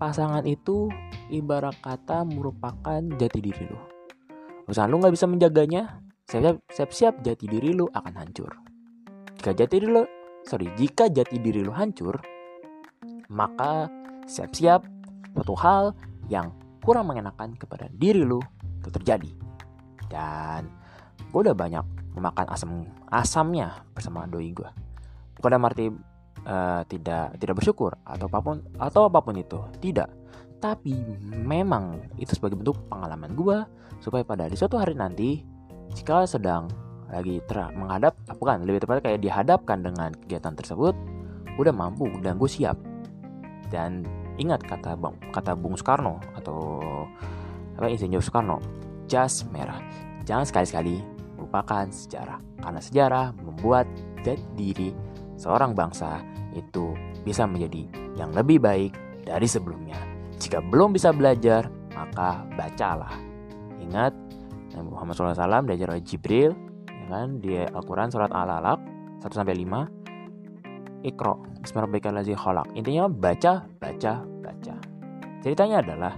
[0.00, 0.88] pasangan itu
[1.28, 3.78] ibarat kata merupakan jati diri lu.
[4.64, 6.00] Usaha lu nggak bisa menjaganya
[6.70, 8.70] siap-siap jati diri lu akan hancur
[9.40, 10.04] jika jati diri lo,
[10.44, 12.20] sorry, jika jati diri lo hancur,
[13.32, 13.88] maka
[14.28, 14.84] siap-siap
[15.32, 15.96] suatu hal
[16.28, 16.52] yang
[16.84, 18.44] kurang mengenakan kepada diri lo
[18.84, 19.32] itu terjadi.
[20.12, 20.68] Dan
[21.32, 24.68] gue udah banyak memakan asam asamnya bersama doi gue.
[25.40, 25.88] Bukan arti
[26.44, 30.12] uh, tidak tidak bersyukur atau apa pun atau apa pun itu, tidak.
[30.60, 31.00] Tapi
[31.32, 33.64] memang itu sebagai bentuk pengalaman gue
[34.04, 35.40] supaya pada di suatu hari nanti
[35.94, 36.70] jika sedang
[37.10, 40.94] lagi ter menghadap bukan lebih tepatnya kayak dihadapkan dengan kegiatan tersebut
[41.58, 42.78] udah mampu dan gue siap.
[43.70, 44.06] Dan
[44.38, 46.80] ingat kata bang kata Bung Soekarno atau
[47.76, 48.62] apa Insinyur Soekarno
[49.10, 49.78] jas merah.
[50.22, 51.02] Jangan sekali-sekali
[51.34, 53.90] melupakan sejarah karena sejarah membuat
[54.54, 54.94] diri
[55.34, 56.22] seorang bangsa
[56.54, 58.92] itu bisa menjadi yang lebih baik
[59.26, 59.98] dari sebelumnya.
[60.38, 63.12] Jika belum bisa belajar maka bacalah.
[63.80, 64.14] Ingat
[64.74, 66.50] Nabi Muhammad SAW diajar oleh Jibril
[67.10, 67.42] kan?
[67.42, 68.78] Di Al-Quran surat Al-Alaq
[69.20, 72.66] 1 sampai 5 Ikro Bismillahirrahmanirrahim khalaq.
[72.76, 74.74] Intinya baca baca baca.
[75.40, 76.14] Ceritanya adalah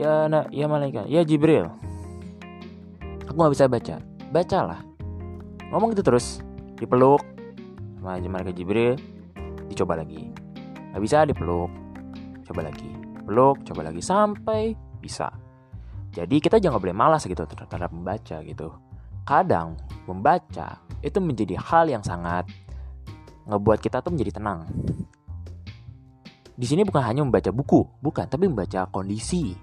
[0.00, 1.68] ya na, ya malaikat ya Jibril
[3.28, 3.96] aku nggak bisa baca.
[4.32, 4.80] Bacalah.
[5.68, 6.40] Ngomong gitu terus
[6.80, 7.20] dipeluk
[8.00, 8.96] sama malaikat Jibril
[9.68, 10.32] dicoba lagi.
[10.92, 11.70] Nggak bisa dipeluk
[12.48, 12.90] coba lagi.
[13.22, 15.30] Peluk coba lagi sampai bisa
[16.12, 18.68] jadi kita jangan boleh malas gitu terhadap membaca gitu
[19.24, 22.46] kadang membaca itu menjadi hal yang sangat
[23.46, 24.70] ngebuat kita tuh menjadi tenang.
[26.52, 29.56] di sini bukan hanya membaca buku, bukan, tapi membaca kondisi,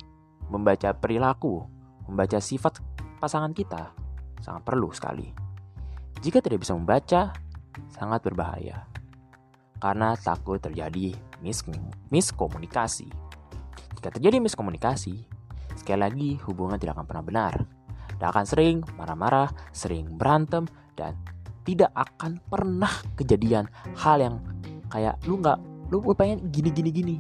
[0.51, 1.63] membaca perilaku,
[2.09, 2.81] membaca sifat
[3.23, 3.93] pasangan kita
[4.43, 5.31] sangat perlu sekali.
[6.19, 7.31] Jika tidak bisa membaca,
[7.93, 8.83] sangat berbahaya.
[9.79, 11.63] Karena takut terjadi mis
[12.11, 13.07] miskomunikasi.
[13.95, 15.23] Jika terjadi miskomunikasi,
[15.79, 17.53] sekali lagi hubungan tidak akan pernah benar.
[18.19, 20.67] Dan akan sering marah-marah, sering berantem,
[20.99, 21.15] dan
[21.63, 24.35] tidak akan pernah kejadian hal yang
[24.91, 25.55] kayak lu nggak
[25.87, 27.15] lu pengen gini gini gini.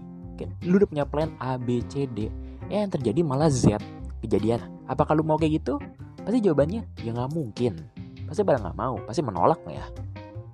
[0.67, 2.27] Lu udah punya plan A B C D.
[2.67, 3.79] Ya yang terjadi malah Z
[4.23, 4.59] kejadian.
[4.91, 5.79] Apakah lu mau kayak gitu?
[6.19, 7.79] Pasti jawabannya ya nggak mungkin.
[8.27, 9.83] Pasti pada nggak mau pasti menolak ya.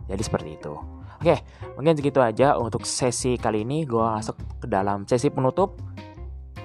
[0.09, 0.73] Jadi seperti itu.
[1.21, 1.41] Oke
[1.73, 3.85] mungkin segitu aja untuk sesi kali ini.
[3.85, 5.77] Gue masuk ke dalam sesi penutup.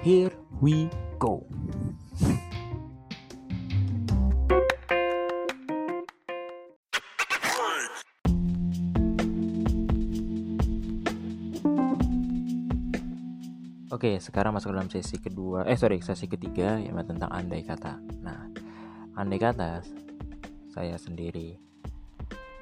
[0.01, 0.89] Here we
[1.21, 1.45] go
[13.91, 15.61] Oke, sekarang masuk dalam sesi kedua.
[15.69, 18.01] Eh, sorry, sesi ketiga yang tentang andai kata.
[18.25, 18.49] Nah,
[19.13, 19.85] andai kata
[20.73, 21.53] saya sendiri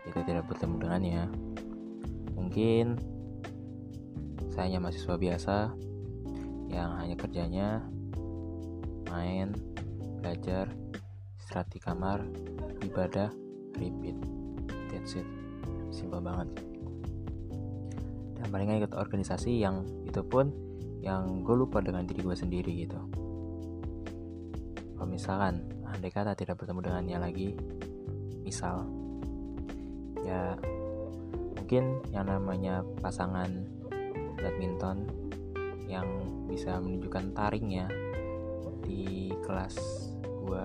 [0.03, 1.24] jika tidak bertemu dengannya,
[2.36, 2.99] mungkin
[4.51, 5.55] saya hanya mahasiswa biasa
[6.68, 7.88] yang hanya kerjanya
[9.10, 9.53] main,
[10.22, 10.70] belajar,
[11.41, 12.24] istirahat di kamar,
[12.86, 13.34] ibadah,
[13.76, 14.18] repeat.
[14.89, 15.28] That's it.
[15.89, 16.49] Simpel banget.
[18.39, 22.99] Dan paling ikut organisasi yang itu pun yang gue lupa dengan diri gue sendiri gitu
[24.99, 27.49] kalau misalkan andai kata tidak bertemu dengannya lagi
[28.43, 28.84] misal
[30.28, 30.60] ya
[31.55, 33.64] mungkin yang namanya pasangan
[34.36, 35.07] badminton
[35.88, 36.05] yang
[36.51, 37.88] bisa menunjukkan taringnya
[39.50, 39.76] kelas
[40.22, 40.64] gue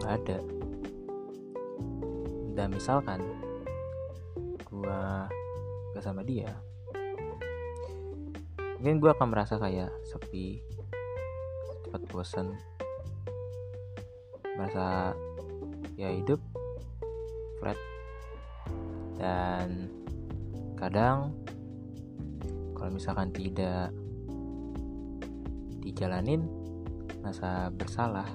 [0.00, 0.38] nggak ada.
[2.52, 3.20] Dan misalkan
[4.64, 5.00] gue
[5.92, 6.48] gak sama dia
[8.80, 10.58] mungkin gue akan merasa kayak sepi
[11.86, 12.56] cepat bosan
[14.56, 15.14] merasa
[15.96, 16.40] ya hidup
[17.62, 17.78] flat.
[19.20, 19.86] Dan
[20.74, 21.30] kadang
[22.74, 23.94] kalau misalkan tidak
[25.78, 26.61] dijalanin
[27.22, 28.26] merasa bersalah.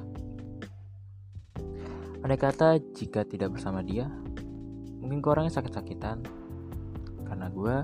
[2.23, 4.09] Andai kata jika tidak bersama dia
[5.07, 6.19] Mungkin gue orangnya sakit-sakitan.
[7.23, 7.75] Karena gue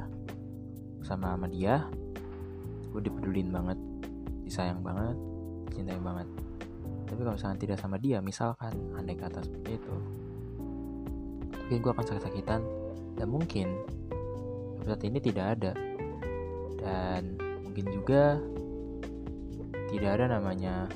[1.04, 1.84] bersama sama dia
[2.96, 3.80] gue dipedulin banget
[4.48, 5.18] disayang banget
[5.76, 6.28] cintai banget.
[7.10, 9.96] Tapi kalau misalnya tidak sama dia misalkan andai kata seperti itu
[11.64, 12.62] mungkin gue akan sakit-sakitan.
[13.16, 13.68] Dan mungkin
[14.84, 15.72] saat ini tidak ada.
[16.78, 18.38] Dan mungkin juga
[19.94, 20.90] tidak ada namanya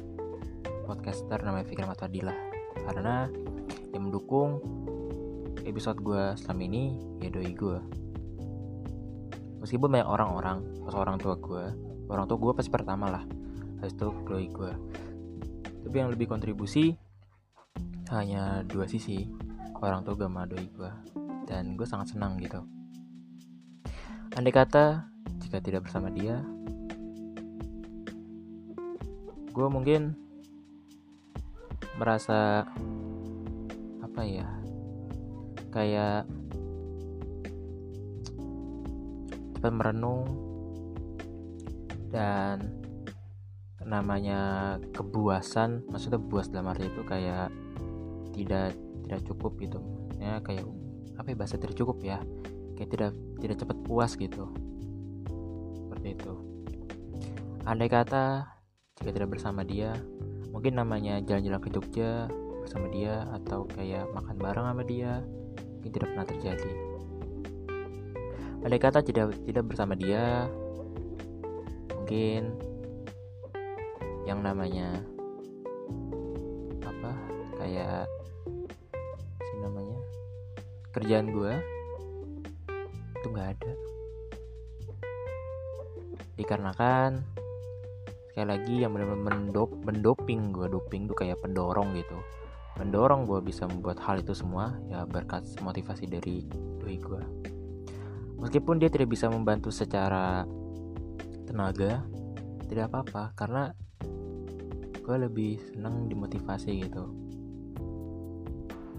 [0.89, 2.33] podcaster namanya Fikri Matadilah
[2.89, 3.29] karena
[3.93, 4.57] yang mendukung
[5.61, 7.77] episode gue selama ini ya doi gue
[9.61, 11.65] meskipun banyak orang-orang pas orang tua gue
[12.09, 13.23] orang tua gue pasti pertama lah.
[13.77, 14.73] Habis itu Chloe gue
[15.85, 16.97] tapi yang lebih kontribusi
[18.09, 19.29] hanya dua sisi
[19.77, 20.91] orang tua gue sama doi gue
[21.45, 22.65] dan gue sangat senang gitu.
[24.33, 25.05] Andai kata
[25.37, 26.41] jika tidak bersama dia
[29.57, 30.13] gue mungkin
[31.97, 32.61] merasa
[34.05, 34.45] apa ya
[35.73, 36.29] kayak
[39.57, 40.29] cepat merenung
[42.13, 42.61] dan
[43.81, 47.49] namanya kebuasan maksudnya buas dalam arti itu kayak
[48.37, 48.77] tidak
[49.09, 49.79] tidak cukup gitu.
[50.21, 50.69] Ya kayak
[51.17, 52.21] apa ya bahasa tidak cukup ya.
[52.77, 54.53] Kayak tidak tidak cepat puas gitu.
[55.73, 56.33] Seperti itu.
[57.65, 58.56] Andai kata
[59.01, 59.93] jika tidak bersama dia
[60.49, 62.25] mungkin namanya jalan-jalan ke Jogja
[62.65, 65.23] bersama dia atau kayak makan bareng sama dia
[65.77, 66.71] mungkin tidak pernah terjadi.
[68.65, 70.49] Andai kata tidak tidak bersama dia
[71.93, 72.57] mungkin
[74.27, 74.99] yang namanya
[76.83, 77.11] apa
[77.61, 78.09] kayak
[79.39, 79.99] si namanya
[80.91, 81.53] kerjaan gue
[83.21, 83.73] itu nggak ada.
[86.35, 87.23] Dikarenakan
[88.37, 92.21] sekali lagi yang benar-benar mendop mendoping gue doping tuh kayak pendorong gitu.
[92.77, 96.45] Mendorong gue bisa membuat hal itu semua ya berkat motivasi dari
[96.77, 97.23] doi gue
[98.37, 100.45] meskipun dia tidak bisa membantu secara
[101.49, 102.05] tenaga
[102.69, 103.33] tidak apa-apa.
[103.33, 103.73] Karena
[105.01, 107.09] gue lebih senang dimotivasi gitu.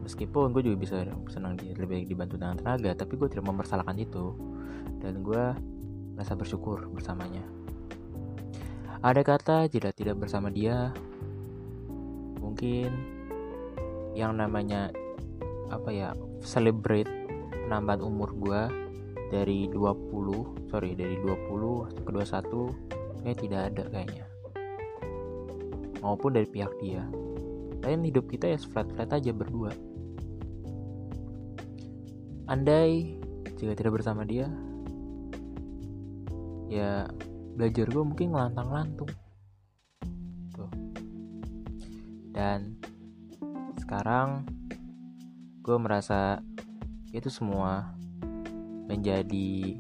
[0.02, 4.34] Meskipun gue juga bisa senang di, lebih dibantu dengan tenaga tapi gue tidak mempersalahkan itu.
[4.98, 5.54] Dan gue
[6.18, 7.57] merasa bersyukur bersamanya
[8.98, 10.90] ada kata tidak tidak bersama dia.
[12.42, 12.90] Mungkin
[14.18, 14.90] yang namanya
[15.70, 16.08] apa ya
[16.42, 17.06] celebrate
[17.68, 18.62] penambahan umur gue
[19.28, 24.24] dari 20 sorry dari 20 ke 21 kayak tidak ada kayaknya.
[26.02, 27.06] Maupun dari pihak dia.
[27.78, 29.70] Kalian hidup kita ya flat-flat aja berdua.
[32.50, 33.14] Andai
[33.54, 34.50] jika tidak bersama dia
[36.68, 37.08] ya
[37.58, 39.10] belajar gue mungkin ngelantang-lantung.
[40.54, 40.70] Tuh.
[42.30, 42.78] Dan
[43.82, 44.46] sekarang
[45.66, 46.38] gue merasa
[47.10, 47.98] itu semua
[48.86, 49.74] menjadi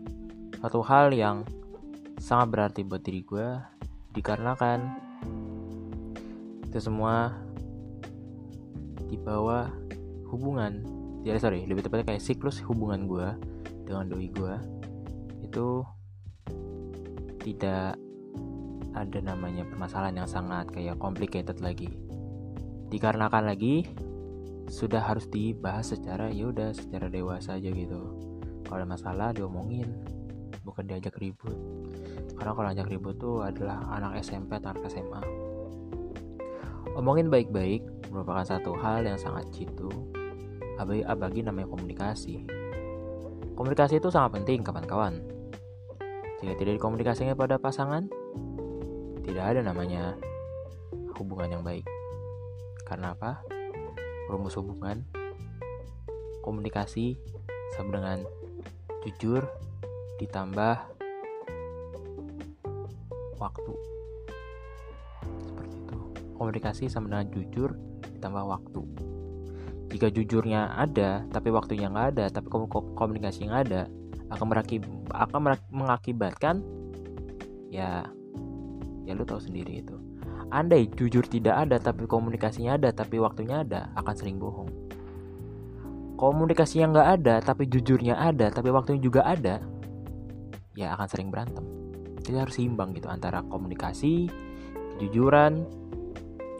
[0.58, 1.46] satu hal yang
[2.18, 3.46] sangat berarti buat diri gue
[4.10, 4.90] dikarenakan
[6.66, 7.32] itu semua
[9.06, 9.70] di bawah
[10.28, 10.84] hubungan
[11.24, 13.28] ya sorry lebih tepatnya kayak siklus hubungan gue
[13.88, 14.54] dengan doi gue
[15.46, 15.80] itu
[17.40, 17.96] tidak
[18.92, 21.88] ada namanya permasalahan yang sangat kayak complicated lagi.
[22.90, 23.86] Dikarenakan lagi
[24.68, 28.02] sudah harus dibahas secara ya udah secara dewasa aja gitu.
[28.66, 29.88] Kalau ada masalah diomongin
[30.66, 31.56] bukan diajak ribut.
[32.36, 35.48] Karena kalau ajak ribut tuh adalah anak SMP atau anak SMA
[36.98, 39.86] omongin baik-baik merupakan satu hal yang sangat jitu
[40.82, 42.42] abagi, abagi namanya komunikasi.
[43.54, 45.22] Komunikasi itu sangat penting kawan-kawan
[46.38, 48.06] jika tidak dikomunikasinya pada pasangan
[49.26, 50.14] tidak ada namanya
[51.18, 51.82] hubungan yang baik.
[52.86, 53.42] Karena apa?
[54.30, 55.02] Rumus hubungan
[56.46, 57.18] komunikasi
[57.74, 58.18] sama dengan
[59.02, 59.44] jujur
[60.22, 60.76] ditambah
[63.42, 63.72] waktu.
[65.42, 65.98] Seperti itu.
[66.38, 67.74] Komunikasi sama dengan jujur
[68.14, 68.82] ditambah waktu.
[69.90, 72.46] Jika jujurnya ada tapi waktunya nggak ada tapi
[72.94, 73.90] komunikasi yang ada
[74.28, 76.60] akan merakib akan mengakibatkan
[77.72, 78.04] ya
[79.08, 79.96] ya lu tahu sendiri itu.
[80.48, 84.68] Andai jujur tidak ada tapi komunikasinya ada tapi waktunya ada akan sering bohong.
[86.18, 89.60] Komunikasi yang nggak ada tapi jujurnya ada tapi waktunya juga ada
[90.76, 91.64] ya akan sering berantem.
[92.24, 94.28] Jadi harus seimbang gitu antara komunikasi
[94.96, 95.64] kejujuran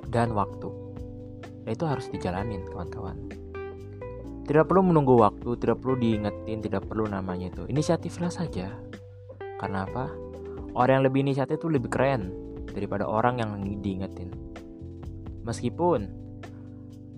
[0.09, 0.73] dan waktu.
[1.69, 3.29] Nah, itu harus dijalanin kawan-kawan
[4.49, 7.69] tidak perlu menunggu waktu tidak perlu diingetin tidak perlu namanya itu.
[7.69, 8.73] Inisiatiflah saja.
[9.61, 10.09] Karena apa?
[10.73, 12.33] Orang yang lebih inisiatif itu lebih keren
[12.73, 13.51] daripada orang yang
[13.85, 14.33] diingetin.
[15.45, 16.09] Meskipun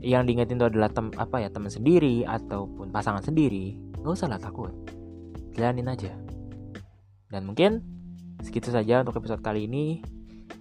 [0.03, 4.41] yang diingetin itu adalah tem apa ya teman sendiri ataupun pasangan sendiri nggak usah lah
[4.41, 4.75] takut.
[5.55, 6.11] Jalanin aja.
[7.31, 7.85] Dan mungkin
[8.43, 10.03] segitu saja untuk episode kali ini.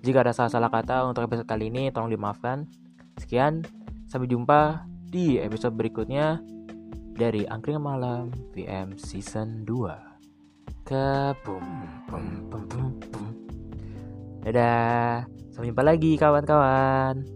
[0.05, 2.69] Jika ada salah-salah kata untuk episode kali ini tolong dimaafkan.
[3.17, 3.65] Sekian
[4.05, 6.37] sampai jumpa di episode berikutnya
[7.19, 11.67] dari Angkringan Malam VM Season 2 ke bum
[12.07, 13.27] bum bum bum bum
[14.47, 15.27] dadah.
[15.51, 17.27] Sampai jumpa lagi kawan-kawan